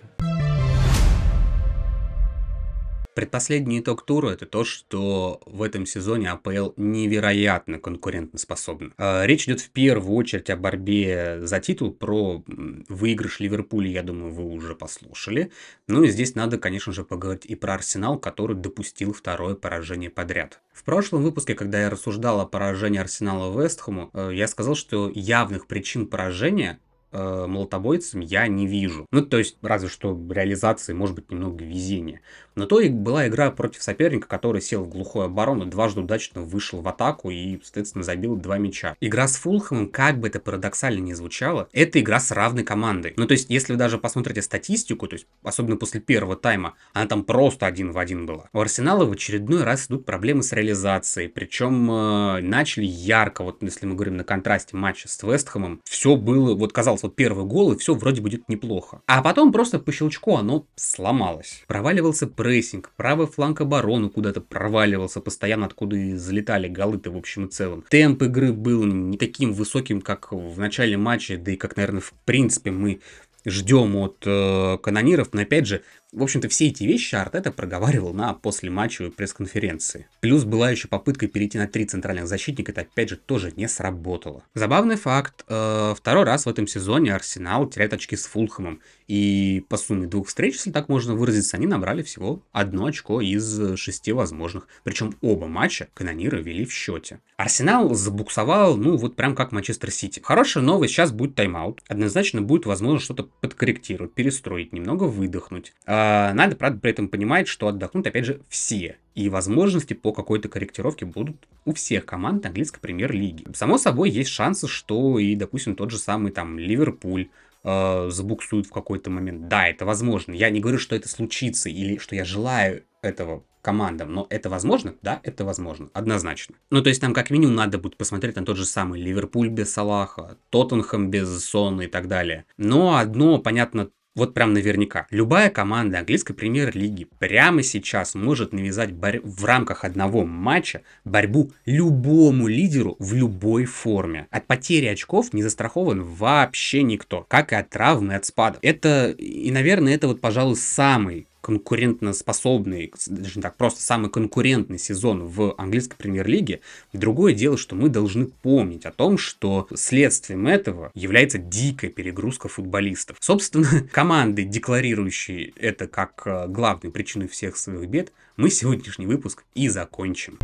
Предпоследний 3.14 3.81
итог 3.81 4.07
тура 4.07 4.31
это 4.31 4.46
то, 4.46 4.64
что 4.64 5.40
в 5.44 5.62
этом 5.62 5.85
сезоне 5.85 6.31
АПЛ 6.31 6.70
невероятно 6.77 7.79
конкурентоспособна. 7.79 8.92
А, 8.96 9.27
речь 9.27 9.44
идет 9.44 9.61
в 9.61 9.70
первую 9.70 10.16
очередь 10.16 10.48
о 10.48 10.57
борьбе 10.57 11.40
за 11.42 11.61
титул, 11.61 11.92
про 11.92 12.42
выигрыш 12.46 13.40
Ливерпуля, 13.40 13.90
я 13.90 14.03
думаю, 14.03 14.33
вы 14.33 14.44
уже 14.44 14.75
послушали. 14.75 15.53
Ну 15.88 16.05
и 16.05 16.09
здесь 16.09 16.35
надо, 16.35 16.57
конечно 16.57 16.92
же, 16.92 17.05
поговорить 17.05 17.44
и 17.44 17.55
про 17.55 17.75
Арсенал, 17.75 18.18
который 18.18 18.57
допустил 18.57 19.12
второе 19.12 19.57
поражение 19.57 20.09
подряд. 20.09 20.61
В 20.72 20.83
прошлом 20.83 21.22
выпуске, 21.22 21.55
когда 21.55 21.83
я 21.83 21.90
рассуждал 21.90 22.40
о 22.40 22.46
поражении 22.46 22.98
Арсенала 22.98 23.53
Вестхэму, 23.61 24.11
э, 24.14 24.31
я 24.33 24.48
сказал, 24.48 24.75
что 24.75 25.11
явных 25.14 25.66
причин 25.66 26.07
поражения 26.07 26.81
э, 27.12 27.46
молотобойцам 27.46 28.20
я 28.20 28.46
не 28.48 28.66
вижу. 28.66 29.07
Ну, 29.12 29.22
то 29.22 29.38
есть, 29.38 29.57
разве 29.62 29.88
что 29.88 30.18
реализации, 30.31 30.92
может 30.92 31.14
быть, 31.14 31.31
немного 31.31 31.64
везения. 31.64 32.20
Но 32.55 32.66
то 32.66 32.81
и 32.81 32.88
была 32.88 33.29
игра 33.29 33.51
против 33.51 33.83
соперника, 33.83 34.29
который 34.29 34.61
сел 34.61 34.85
в 34.85 34.88
глухую 34.88 35.27
оборону, 35.27 35.66
дважды 35.66 36.01
удачно 36.01 36.42
вышел 36.42 36.81
в 36.81 36.88
атаку 36.88 37.31
и, 37.31 37.59
соответственно, 37.62 38.05
забил 38.05 38.37
два 38.37 38.59
мяча. 38.59 38.96
Игра 39.01 39.27
с 39.27 39.37
Фулхэмом, 39.37 39.88
как 39.88 40.18
бы 40.18 40.29
это 40.29 40.38
парадоксально 40.40 41.01
не 41.01 41.14
звучало, 41.14 41.68
это 41.72 42.01
игра 42.01 42.20
с 42.20 42.31
равной 42.31 42.64
командой. 42.64 43.14
Ну, 43.16 43.27
то 43.27 43.33
есть, 43.33 43.48
если 43.48 43.72
вы 43.72 43.79
даже 43.79 43.98
посмотрите 43.98 44.42
статистику, 44.42 45.07
то 45.07 45.14
есть, 45.14 45.27
особенно 45.42 45.77
после 45.77 46.01
первого 46.01 46.37
тайма, 46.37 46.75
она 46.92 47.07
там 47.07 47.25
просто 47.25 47.66
один 47.66 47.92
в 47.92 47.98
один 47.98 48.27
была. 48.27 48.48
У 48.53 48.61
Арсенала 48.61 49.05
в 49.05 49.12
очередной 49.12 49.64
раз 49.64 49.87
идут 49.87 50.05
проблемы 50.05 50.42
с 50.42 50.53
реализацией, 50.53 51.29
причем 51.29 51.90
э, 51.90 52.40
начали 52.42 52.85
ярко, 52.85 53.44
вот 53.44 53.62
если 53.62 53.87
мы 53.87 53.94
говорим 53.94 54.16
на 54.16 54.25
контрасте 54.25 54.77
матча 54.77 55.09
с 55.09 55.22
Вестхэмом, 55.22 55.81
все 55.85 56.16
было, 56.16 56.55
вот 56.55 56.72
казалось, 56.72 57.02
вот 57.03 57.17
первый 57.17 57.45
гол, 57.45 57.73
и 57.73 57.79
все 57.79 57.95
вроде 57.95 58.21
будет 58.21 58.49
неплохо. 58.49 59.03
А 59.07 59.23
потом 59.23 59.53
просто 59.53 59.79
по 59.79 59.93
щелчку 59.93 60.37
оно 60.37 60.67
сломалось. 60.77 61.65
Проваливался 61.67 62.27
прессинг, 62.27 62.91
правый 62.97 63.27
фланг 63.27 63.61
обороны 63.61 64.09
куда-то 64.09 64.41
проваливался 64.41 65.21
постоянно, 65.21 65.67
откуда 65.67 65.97
и 65.97 66.15
залетали 66.15 66.69
голы-то 66.69 67.11
в 67.11 67.17
общем 67.17 67.47
и 67.47 67.51
целом. 67.51 67.85
Темп 67.88 68.23
игры 68.23 68.53
был 68.53 68.85
не 68.85 69.19
таким 69.19 69.53
высоким, 69.53 70.01
как 70.01 70.33
в 70.33 70.59
начале 70.59 70.97
матча, 70.97 71.37
да 71.37 71.53
и 71.53 71.57
как, 71.57 71.77
наверное, 71.77 72.01
в 72.01 72.12
принципе 72.25 72.71
мы 72.71 73.01
ждем 73.45 73.97
от 73.97 74.23
э, 74.25 74.79
канониров, 74.83 75.33
но 75.33 75.43
опять 75.43 75.67
же, 75.67 75.83
в 76.12 76.22
общем-то, 76.22 76.48
все 76.48 76.68
эти 76.68 76.85
вещи 76.85 77.14
Артета 77.14 77.51
проговаривал 77.51 78.12
на 78.12 78.35
послематчевой 78.35 79.11
пресс-конференции. 79.11 80.07
Плюс 80.20 80.44
была 80.44 80.70
еще 80.70 80.87
попытка 80.87 81.27
перейти 81.27 81.57
на 81.57 81.66
три 81.66 81.87
центральных 81.87 82.27
защитника, 82.27 82.72
это 82.72 82.83
опять 82.83 83.09
же 83.09 83.16
тоже 83.16 83.53
не 83.57 83.66
сработало. 83.66 84.44
Забавный 84.55 84.96
факт, 84.96 85.44
э, 85.48 85.94
второй 85.96 86.25
раз 86.25 86.44
в 86.44 86.48
этом 86.51 86.66
сезоне 86.66 87.14
Арсенал 87.14 87.66
теряет 87.66 87.94
очки 87.94 88.14
с 88.14 88.27
Фулхэмом. 88.27 88.81
И 89.09 89.64
по 89.68 89.77
сумме 89.77 90.07
двух 90.07 90.29
встреч, 90.29 90.55
если 90.55 90.70
так 90.70 90.88
можно 90.88 91.14
выразиться, 91.14 91.57
они 91.57 91.66
набрали 91.66 92.03
всего 92.03 92.42
одно 92.53 92.87
очко 92.87 93.20
из 93.20 93.77
шести 93.77 94.12
возможных. 94.12 94.68
Причем 94.85 95.14
оба 95.20 95.46
матча 95.46 95.88
канониры 95.94 96.42
вели 96.42 96.64
в 96.64 96.72
счете. 96.72 97.20
Арсенал 97.37 97.94
забуксовал, 97.94 98.77
ну 98.77 98.96
вот 98.96 99.16
прям 99.16 99.35
как 99.35 99.53
Манчестер 99.53 99.90
Сити. 99.90 100.20
Хорошая 100.22 100.62
новость, 100.62 100.94
сейчас 100.94 101.11
будет 101.12 101.35
тайм-аут. 101.35 101.83
Однозначно 101.88 102.42
будет 102.42 102.66
возможно 102.66 103.01
что-то 103.01 103.29
подкорректировать, 103.40 104.14
перестроить, 104.14 104.72
немного 104.72 105.05
выдохнуть. 105.05 105.72
А, 105.87 106.02
надо, 106.35 106.57
правда, 106.57 106.81
при 106.81 106.91
этом 106.91 107.09
понимать, 107.09 107.49
что 107.49 107.69
отдохнут, 107.69 108.07
опять 108.07 108.25
же, 108.25 108.41
все. 108.49 108.97
И 109.15 109.29
возможности 109.29 109.95
по 109.95 110.12
какой-то 110.12 110.49
корректировке 110.49 111.05
будут 111.05 111.37
у 111.65 111.75
всех 111.75 112.07
команд 112.07 112.47
английской 112.47 112.81
премьер-лиги. 112.81 113.47
Само 113.55 113.79
собой, 113.79 114.11
есть 114.11 114.31
шансы, 114.31 114.69
что 114.69 115.19
и, 115.19 115.35
допустим, 115.35 115.77
тот 115.77 115.91
же 115.91 115.99
самый 115.99 116.33
там 116.33 116.59
Ливерпуль, 116.59 117.29
э, 117.65 118.09
забуксует 118.11 118.67
в 118.67 118.71
какой-то 118.71 119.11
момент. 119.11 119.49
Да, 119.49 119.69
это 119.69 119.85
возможно. 119.85 120.33
Я 120.33 120.51
не 120.51 120.61
говорю, 120.61 120.79
что 120.79 120.97
это 120.97 121.09
случится 121.09 121.69
или 121.69 121.99
что 121.99 122.15
я 122.15 122.25
желаю 122.25 122.85
этого 123.03 123.45
командам, 123.62 124.12
но 124.12 124.27
это 124.29 124.51
возможно? 124.51 124.95
Да, 125.03 125.21
это 125.23 125.45
возможно, 125.45 125.88
однозначно. 125.95 126.57
Ну, 126.71 126.83
то 126.83 126.88
есть 126.88 127.01
там 127.01 127.15
как 127.15 127.31
минимум 127.31 127.55
надо 127.55 127.79
будет 127.79 127.97
посмотреть 127.97 128.37
на 128.37 128.45
тот 128.45 128.57
же 128.57 128.65
самый 128.65 129.01
Ливерпуль 129.01 129.49
без 129.49 129.73
Салаха, 129.73 130.37
Тоттенхэм 130.51 131.11
без 131.11 131.45
Сона 131.45 131.83
и 131.83 131.87
так 131.87 132.09
далее. 132.09 132.45
Но 132.57 132.97
одно, 132.97 133.38
понятно, 133.38 133.91
вот 134.14 134.35
прям 134.35 134.53
наверняка. 134.53 135.07
Любая 135.11 135.51
команда 135.51 136.01
английской 136.01 136.35
премьер-лиги 136.35 137.07
прямо 137.18 137.62
сейчас 137.62 138.14
может 138.14 138.53
навязать 138.53 138.92
борь... 138.92 139.20
в 139.22 139.44
рамках 139.44 139.85
одного 139.85 140.25
матча 140.25 140.83
борьбу 141.05 141.53
любому 141.64 142.48
лидеру 142.48 142.96
в 142.98 143.14
любой 143.14 143.64
форме. 143.64 144.27
От 144.31 144.46
потери 144.46 144.87
очков 144.87 145.33
не 145.33 145.42
застрахован 145.42 146.05
вообще 146.05 146.83
никто, 146.83 147.25
как 147.29 147.53
и 147.53 147.57
от 147.57 147.70
травмы, 147.70 148.14
от 148.14 148.25
спадов. 148.27 148.59
Это, 148.62 149.11
и, 149.11 149.51
наверное, 149.51 149.94
это 149.94 150.09
вот, 150.09 150.20
пожалуй, 150.20 150.57
самый 150.57 151.27
конкурентоспособный, 151.43 152.93
даже 153.07 153.33
не 153.37 153.43
так 153.43 153.57
просто 153.57 153.83
самый 153.83 154.11
конкурентный 154.11 154.79
сезон 154.79 155.27
в 155.27 155.55
английской 155.59 155.97
премьер-лиге. 155.97 156.61
Другое 156.93 157.35
дело, 157.35 157.59
что 157.59 157.75
мы 157.75 157.89
должны 157.89 158.27
помнить 158.27 158.87
о 158.87 158.93
том, 158.93 159.19
что 159.19 159.69
следствием 159.75 160.47
этого 160.47 160.91
является 160.95 161.39
дикая 161.39 161.91
перегрузка 161.91 162.49
футболистов. 162.49 163.19
Собственно, 163.21 163.87
команды, 163.93 164.45
декларирующие 164.45 165.53
это 165.57 165.87
как 165.87 166.23
э, 166.25 166.47
главную 166.49 166.93
причину 166.93 167.29
всех 167.29 167.57
своих 167.57 167.89
бед, 167.89 168.13
мы 168.37 168.49
сегодняшний 168.49 169.07
выпуск 169.07 169.45
и 169.55 169.69
закончим. 169.69 170.39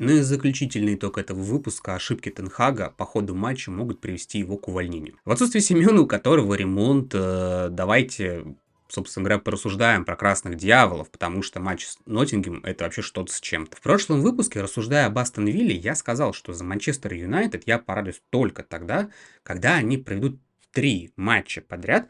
Ну 0.00 0.12
и 0.12 0.20
заключительный 0.22 0.94
итог 0.94 1.18
этого 1.18 1.38
выпуска 1.38 1.94
ошибки 1.94 2.30
Тенхага 2.30 2.94
по 2.96 3.04
ходу 3.04 3.34
матча 3.34 3.70
могут 3.70 4.00
привести 4.00 4.38
его 4.38 4.56
к 4.56 4.66
увольнению. 4.66 5.18
В 5.26 5.30
отсутствие 5.30 5.60
Семена, 5.60 6.00
у 6.00 6.06
которого 6.06 6.54
ремонт, 6.54 7.12
э, 7.14 7.68
давайте 7.70 8.56
собственно 8.88 9.24
говоря, 9.24 9.38
порассуждаем 9.38 10.06
про 10.06 10.16
красных 10.16 10.56
дьяволов, 10.56 11.10
потому 11.10 11.42
что 11.42 11.60
матч 11.60 11.86
с 11.86 11.98
Ноттингем 12.06 12.60
это 12.64 12.84
вообще 12.84 13.02
что-то 13.02 13.30
с 13.30 13.40
чем-то. 13.40 13.76
В 13.76 13.82
прошлом 13.82 14.22
выпуске, 14.22 14.62
рассуждая 14.62 15.06
об 15.06 15.18
Астон 15.18 15.46
Вилле, 15.46 15.76
я 15.76 15.94
сказал, 15.94 16.32
что 16.32 16.54
за 16.54 16.64
Манчестер 16.64 17.12
Юнайтед 17.12 17.64
я 17.66 17.78
порадуюсь 17.78 18.22
только 18.30 18.62
тогда, 18.62 19.10
когда 19.42 19.74
они 19.74 19.98
проведут 19.98 20.40
три 20.72 21.12
матча 21.16 21.60
подряд 21.60 22.08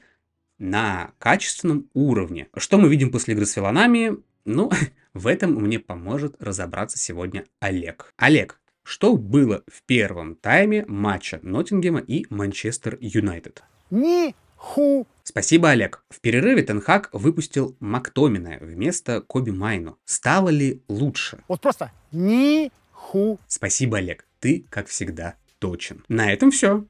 на 0.58 1.10
качественном 1.18 1.90
уровне. 1.92 2.46
Что 2.56 2.78
мы 2.78 2.88
видим 2.88 3.10
после 3.10 3.34
игры 3.34 3.46
с 3.46 3.56
Виланами? 3.56 4.16
Ну, 4.44 4.70
в 5.14 5.26
этом 5.26 5.54
мне 5.54 5.78
поможет 5.78 6.36
разобраться 6.40 6.98
сегодня 6.98 7.44
Олег. 7.60 8.12
Олег, 8.16 8.60
что 8.82 9.16
было 9.16 9.62
в 9.66 9.82
первом 9.84 10.34
тайме 10.36 10.84
матча 10.86 11.38
Ноттингема 11.42 12.00
и 12.00 12.26
Манчестер 12.30 12.98
Юнайтед? 13.00 13.62
Ни 13.90 14.34
ху. 14.56 15.06
Спасибо, 15.22 15.70
Олег. 15.70 16.04
В 16.08 16.20
перерыве 16.20 16.62
Тенхак 16.62 17.10
выпустил 17.12 17.76
Мактомина 17.80 18.58
вместо 18.60 19.20
Коби 19.20 19.50
Майну. 19.50 19.98
Стало 20.04 20.48
ли 20.48 20.82
лучше? 20.88 21.42
Вот 21.48 21.60
просто 21.60 21.92
ни 22.12 22.70
ху. 22.92 23.38
Спасибо, 23.46 23.98
Олег. 23.98 24.26
Ты, 24.40 24.66
как 24.70 24.88
всегда, 24.88 25.36
точен. 25.58 26.04
На 26.08 26.32
этом 26.32 26.50
все. 26.50 26.84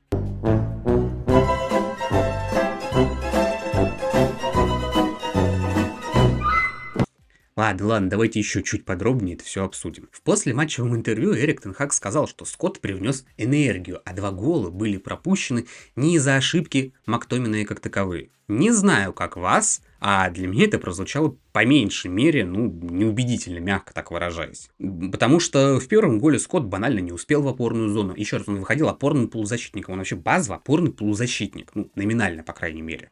Ладно, 7.61 7.89
ладно, 7.89 8.09
давайте 8.09 8.39
еще 8.39 8.63
чуть 8.63 8.87
подробнее 8.87 9.35
это 9.37 9.45
все 9.45 9.63
обсудим. 9.63 10.09
В 10.13 10.23
послематчевом 10.23 10.97
интервью 10.97 11.35
Эрик 11.35 11.61
Тенхак 11.61 11.93
сказал, 11.93 12.27
что 12.27 12.47
Скотт 12.47 12.81
привнес 12.81 13.27
энергию, 13.37 14.01
а 14.07 14.15
два 14.15 14.31
гола 14.31 14.71
были 14.71 14.97
пропущены 14.97 15.67
не 15.95 16.17
из-за 16.17 16.37
ошибки 16.37 16.95
Мактомина 17.05 17.63
как 17.67 17.81
таковые. 17.81 18.31
Не 18.49 18.71
знаю, 18.71 19.13
как 19.13 19.37
вас, 19.37 19.83
а 20.01 20.31
для 20.31 20.49
меня 20.49 20.65
это 20.65 20.79
прозвучало 20.79 21.37
по 21.53 21.67
меньшей 21.67 22.11
мере, 22.11 22.47
ну, 22.47 22.67
неубедительно, 22.67 23.59
мягко 23.59 23.93
так 23.93 24.11
выражаясь. 24.11 24.71
Потому 25.13 25.39
что 25.39 25.79
в 25.79 25.87
первом 25.87 26.19
голе 26.19 26.39
Скотт 26.39 26.65
банально 26.65 27.01
не 27.01 27.13
успел 27.13 27.43
в 27.43 27.49
опорную 27.49 27.91
зону. 27.91 28.15
Еще 28.17 28.39
раз, 28.39 28.49
он 28.49 28.57
выходил 28.57 28.89
опорным 28.89 29.29
полузащитником. 29.29 29.93
Он 29.93 29.99
вообще 29.99 30.17
базово 30.17 30.57
опорный 30.57 30.93
полузащитник. 30.93 31.73
Ну, 31.75 31.91
номинально, 31.95 32.43
по 32.43 32.55
крайней 32.55 32.83
мере. 32.83 33.11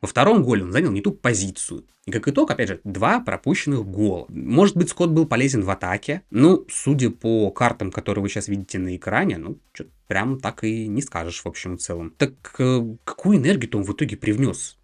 Во 0.00 0.08
втором 0.08 0.42
голе 0.42 0.64
он 0.64 0.72
занял 0.72 0.90
не 0.90 1.00
ту 1.00 1.12
позицию. 1.12 1.84
И 2.06 2.10
как 2.10 2.26
итог, 2.28 2.50
опять 2.50 2.68
же, 2.68 2.80
два 2.84 3.20
пропущенных 3.20 3.84
гола. 3.84 4.26
Может 4.28 4.76
быть, 4.76 4.88
Скотт 4.88 5.10
был 5.10 5.26
полезен 5.26 5.62
в 5.62 5.70
атаке. 5.70 6.22
Ну, 6.30 6.64
судя 6.70 7.10
по 7.10 7.50
картам, 7.50 7.90
которые 7.90 8.22
вы 8.22 8.28
сейчас 8.28 8.48
видите 8.48 8.78
на 8.78 8.96
экране, 8.96 9.36
ну, 9.36 9.58
что-то 9.72 9.90
прям 10.06 10.40
так 10.40 10.64
и 10.64 10.86
не 10.86 11.02
скажешь 11.02 11.42
в 11.42 11.46
общем 11.46 11.74
и 11.74 11.78
целом. 11.78 12.14
Так 12.16 12.32
э, 12.58 12.96
какую 13.04 13.36
энергию-то 13.36 13.78
он 13.78 13.84
в 13.84 13.92
итоге 13.92 14.16
привнес? 14.16 14.78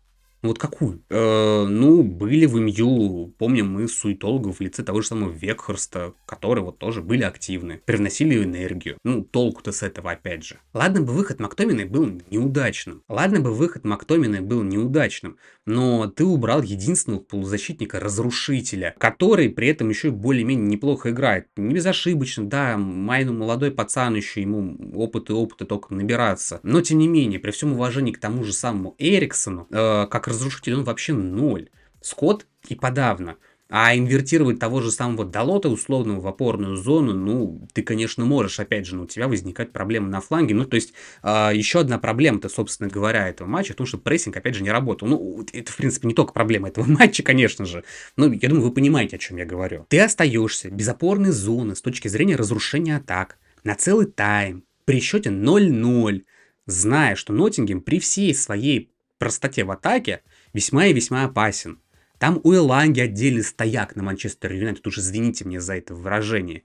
Ну, 0.44 0.48
вот 0.48 0.59
какую? 0.59 1.02
Э, 1.09 1.64
ну, 1.66 2.02
были 2.02 2.44
в 2.44 2.61
МЮ, 2.61 3.33
помним 3.38 3.72
мы 3.72 3.88
суетологов 3.88 4.59
в 4.59 4.61
лице 4.61 4.83
того 4.83 5.00
же 5.00 5.09
самого 5.09 5.30
Векхорста, 5.30 6.12
которые 6.26 6.62
вот 6.66 6.76
тоже 6.76 7.00
были 7.00 7.22
активны, 7.22 7.80
привносили 7.87 8.44
энергию. 8.44 8.98
Ну, 9.04 9.24
толку-то 9.24 9.72
с 9.72 9.83
этого 9.83 10.11
опять 10.11 10.44
же. 10.44 10.57
Ладно 10.74 11.00
бы 11.00 11.14
выход 11.14 11.40
Мактоминой 11.40 11.87
был 11.87 12.20
неудачным. 12.28 13.02
Ладно 13.09 13.40
бы 13.40 13.54
выход 13.54 13.87
Мактоминой 13.87 14.40
был 14.40 14.62
неудачным, 14.62 15.38
но 15.64 16.09
ты 16.09 16.26
убрал 16.26 16.61
единственного 16.61 17.20
полузащитника-разрушителя, 17.20 18.94
который 18.98 19.48
при 19.48 19.68
этом 19.68 19.88
еще 19.88 20.09
и 20.09 20.11
более-менее 20.11 20.66
неплохо 20.66 21.09
играет. 21.09 21.46
Не 21.57 21.74
безошибочно, 21.74 22.46
да, 22.46 22.76
Майну 22.76 23.33
молодой 23.33 23.70
пацан 23.70 24.14
еще, 24.14 24.42
ему 24.42 24.76
опыт 24.94 25.30
и 25.30 25.33
опыта 25.33 25.64
только 25.64 25.94
набираться. 25.94 26.61
Но 26.62 26.83
тем 26.83 26.98
не 26.98 27.09
менее, 27.09 27.40
при 27.40 27.50
всем 27.50 27.72
уважении 27.72 28.12
к 28.12 28.20
тому 28.20 28.44
же 28.44 28.52
самому 28.52 28.94
Эриксону, 28.98 29.66
э, 29.70 30.07
как 30.11 30.28
разрушитель 30.34 30.74
он 30.74 30.84
вообще 30.84 31.12
ноль. 31.12 31.70
Скотт 32.00 32.46
и 32.68 32.74
подавно. 32.74 33.36
А 33.70 33.96
инвертировать 33.96 34.58
того 34.58 34.82
же 34.82 34.92
самого 34.92 35.24
Далота 35.24 35.68
условного 35.68 36.20
в 36.20 36.26
опорную 36.26 36.76
зону, 36.76 37.14
ну, 37.14 37.66
ты, 37.72 37.82
конечно, 37.82 38.24
можешь, 38.24 38.60
опять 38.60 38.86
же, 38.86 38.94
но 38.94 39.04
у 39.04 39.06
тебя 39.06 39.26
возникают 39.26 39.72
проблемы 39.72 40.08
на 40.08 40.20
фланге. 40.20 40.54
Ну, 40.54 40.64
то 40.66 40.76
есть, 40.76 40.92
э, 41.22 41.50
еще 41.54 41.80
одна 41.80 41.98
проблема-то, 41.98 42.50
собственно 42.50 42.90
говоря, 42.90 43.26
этого 43.26 43.48
матча, 43.48 43.72
в 43.72 43.76
том, 43.76 43.86
что 43.86 43.96
прессинг, 43.96 44.36
опять 44.36 44.54
же, 44.54 44.62
не 44.62 44.70
работал. 44.70 45.08
Ну, 45.08 45.44
это, 45.52 45.72
в 45.72 45.76
принципе, 45.76 46.06
не 46.06 46.14
только 46.14 46.34
проблема 46.34 46.68
этого 46.68 46.84
матча, 46.88 47.22
конечно 47.22 47.64
же. 47.64 47.84
Но 48.16 48.32
я 48.32 48.48
думаю, 48.48 48.66
вы 48.66 48.70
понимаете, 48.70 49.16
о 49.16 49.18
чем 49.18 49.38
я 49.38 49.46
говорю. 49.46 49.86
Ты 49.88 49.98
остаешься 50.00 50.70
без 50.70 50.86
опорной 50.88 51.32
зоны 51.32 51.74
с 51.74 51.80
точки 51.80 52.08
зрения 52.08 52.36
разрушения 52.36 52.96
атак 52.96 53.38
на 53.64 53.74
целый 53.74 54.06
тайм 54.06 54.64
при 54.84 55.00
счете 55.00 55.30
0-0, 55.30 56.22
зная, 56.66 57.16
что 57.16 57.32
Ноттингем 57.32 57.80
при 57.80 57.98
всей 57.98 58.34
своей 58.34 58.93
простоте 59.24 59.64
в 59.64 59.70
атаке 59.70 60.20
весьма 60.52 60.87
и 60.87 60.92
весьма 60.92 61.24
опасен. 61.24 61.80
Там 62.18 62.40
у 62.44 62.52
Эланги 62.54 63.00
отдельный 63.00 63.42
стояк 63.42 63.96
на 63.96 64.02
Манчестер 64.02 64.52
Юнайтед, 64.52 64.87
уж 64.87 64.98
извините 64.98 65.46
мне 65.46 65.60
за 65.60 65.76
это 65.76 65.94
выражение. 65.94 66.62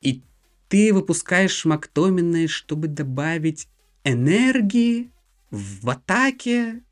И 0.00 0.22
ты 0.68 0.94
выпускаешь 0.94 1.66
Мактомина, 1.66 2.48
чтобы 2.48 2.88
добавить 2.88 3.68
энергии 4.04 5.10
в 5.50 5.88
атаке. 5.90 6.82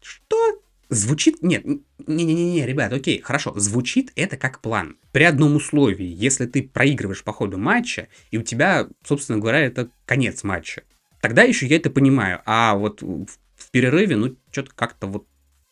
Что? 0.00 0.62
Звучит... 0.88 1.42
Нет, 1.42 1.66
не-не-не, 2.06 2.66
ребят, 2.66 2.92
окей, 2.94 3.20
хорошо. 3.20 3.52
Звучит 3.58 4.10
это 4.16 4.38
как 4.38 4.60
план. 4.60 4.96
При 5.12 5.24
одном 5.24 5.56
условии, 5.56 6.06
если 6.06 6.46
ты 6.46 6.62
проигрываешь 6.62 7.24
по 7.24 7.32
ходу 7.32 7.58
матча, 7.58 8.08
и 8.30 8.38
у 8.38 8.42
тебя, 8.42 8.88
собственно 9.04 9.38
говоря, 9.38 9.60
это 9.60 9.90
конец 10.06 10.42
матча. 10.44 10.82
Тогда 11.20 11.42
еще 11.42 11.66
я 11.66 11.76
это 11.76 11.90
понимаю. 11.90 12.40
А 12.46 12.74
вот 12.74 13.02
в 13.02 13.28
перерыве, 13.70 14.16
ну, 14.16 14.36
что-то 14.50 14.72
как-то 14.74 15.06
вот 15.06 15.26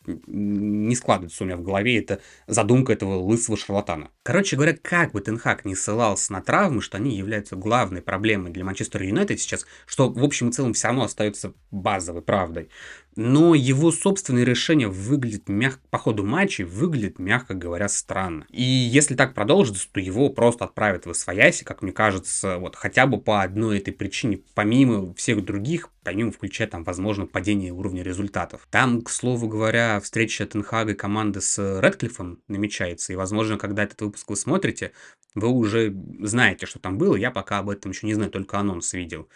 не 0.07 0.95
складывается 0.95 1.43
у 1.43 1.47
меня 1.47 1.57
в 1.57 1.63
голове 1.63 1.99
эта 1.99 2.21
задумка 2.47 2.93
этого 2.93 3.17
лысого 3.17 3.57
шарлатана. 3.57 4.11
Короче 4.23 4.57
говоря, 4.57 4.77
как 4.81 5.13
бы 5.13 5.21
Тенхак 5.21 5.65
не 5.65 5.75
ссылался 5.75 6.33
на 6.33 6.41
травмы, 6.41 6.81
что 6.81 6.97
они 6.97 7.17
являются 7.17 7.57
главной 7.57 8.03
проблемой 8.03 8.53
для 8.53 8.65
Манчестер 8.65 9.03
Юнайтед 9.03 9.41
сейчас, 9.41 9.67
что 9.87 10.09
в 10.09 10.23
общем 10.23 10.51
и 10.51 10.53
целом 10.53 10.75
все 10.75 10.89
равно 10.89 11.05
остается 11.05 11.55
базовой 11.71 12.23
правдой 12.23 12.71
но 13.17 13.55
его 13.55 13.91
собственные 13.91 14.45
решения 14.45 14.89
выглядят 14.89 15.49
мягко, 15.49 15.81
по 15.91 15.99
ходу 15.99 16.23
матча 16.23 16.65
выглядят, 16.65 17.19
мягко 17.19 17.55
говоря, 17.55 17.89
странно. 17.89 18.47
И 18.51 18.63
если 18.63 19.15
так 19.15 19.35
продолжится, 19.35 19.89
то 19.91 20.01
его 20.01 20.29
просто 20.29 20.67
отправят 20.67 21.07
в 21.07 21.11
Освояси, 21.11 21.65
как 21.65 21.83
мне 21.83 21.93
кажется, 21.93 22.59
вот 22.59 22.77
хотя 22.77 23.07
бы 23.07 23.19
по 23.19 23.43
одной 23.43 23.79
этой 23.79 23.93
причине, 23.93 24.41
помимо 24.55 25.15
всех 25.15 25.45
других, 25.45 25.89
помимо 26.05 26.31
включая 26.31 26.69
там, 26.69 26.85
возможно, 26.85 27.27
падение 27.27 27.73
уровня 27.73 28.03
результатов. 28.03 28.69
Там, 28.71 29.01
к 29.03 29.11
слову 29.11 29.49
говоря, 29.49 29.99
встреча 30.01 30.47
Тенхага 30.47 30.93
и 30.93 30.95
команды 30.95 31.41
с 31.41 31.81
Редклиффом 31.81 32.41
намечается, 32.49 33.13
и, 33.13 33.17
возможно, 33.17 33.57
когда 33.57 33.83
этот 33.83 34.03
выпуск 34.03 34.29
вы 34.29 34.37
смотрите, 34.37 34.93
вы 35.35 35.49
уже 35.49 35.95
знаете, 36.21 36.67
что 36.67 36.79
там 36.79 36.99
было, 36.99 37.17
я 37.17 37.31
пока 37.31 37.59
об 37.59 37.71
этом 37.71 37.93
еще 37.93 38.07
не 38.07 38.15
знаю, 38.15 38.31
только 38.31 38.59
анонс 38.59 38.93
видел. 38.93 39.29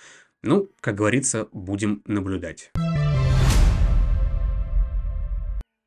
Ну, 0.43 0.71
как 0.81 0.95
говорится, 0.95 1.49
будем 1.53 2.03
наблюдать. 2.07 2.71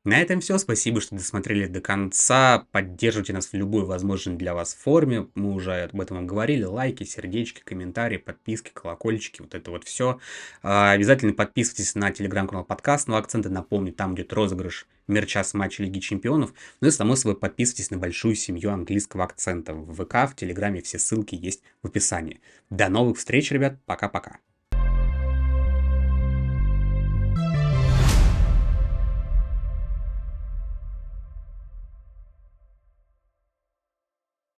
На 0.04 0.20
этом 0.20 0.40
все. 0.40 0.58
Спасибо, 0.58 1.00
что 1.00 1.14
досмотрели 1.14 1.66
до 1.66 1.80
конца. 1.80 2.66
Поддерживайте 2.72 3.32
нас 3.32 3.46
в 3.46 3.54
любой 3.54 3.86
возможной 3.86 4.36
для 4.36 4.54
вас 4.54 4.74
форме. 4.74 5.28
Мы 5.34 5.54
уже 5.54 5.84
об 5.84 5.98
этом 5.98 6.26
говорили. 6.26 6.62
Лайки, 6.64 7.04
сердечки, 7.04 7.62
комментарии, 7.64 8.18
подписки, 8.18 8.70
колокольчики. 8.70 9.40
Вот 9.40 9.54
это 9.54 9.70
вот 9.70 9.84
все. 9.84 10.20
А, 10.62 10.92
обязательно 10.92 11.32
подписывайтесь 11.32 11.94
на 11.94 12.10
телеграм-канал 12.10 12.64
подкастного 12.64 13.18
акцента. 13.18 13.48
Напомню, 13.48 13.94
там 13.94 14.14
идет 14.14 14.34
розыгрыш 14.34 14.86
мерча 15.08 15.42
с 15.42 15.54
матча 15.54 15.82
Лиги 15.82 16.00
Чемпионов. 16.00 16.52
Ну 16.82 16.88
и, 16.88 16.90
само 16.90 17.16
собой, 17.16 17.38
подписывайтесь 17.38 17.90
на 17.90 17.96
большую 17.96 18.34
семью 18.34 18.72
английского 18.72 19.24
акцента. 19.24 19.72
В 19.72 20.04
ВК, 20.04 20.30
в 20.30 20.36
Телеграме 20.36 20.82
все 20.82 20.98
ссылки 20.98 21.34
есть 21.34 21.62
в 21.82 21.86
описании. 21.86 22.42
До 22.68 22.90
новых 22.90 23.16
встреч, 23.16 23.50
ребят. 23.52 23.78
Пока-пока. 23.86 24.36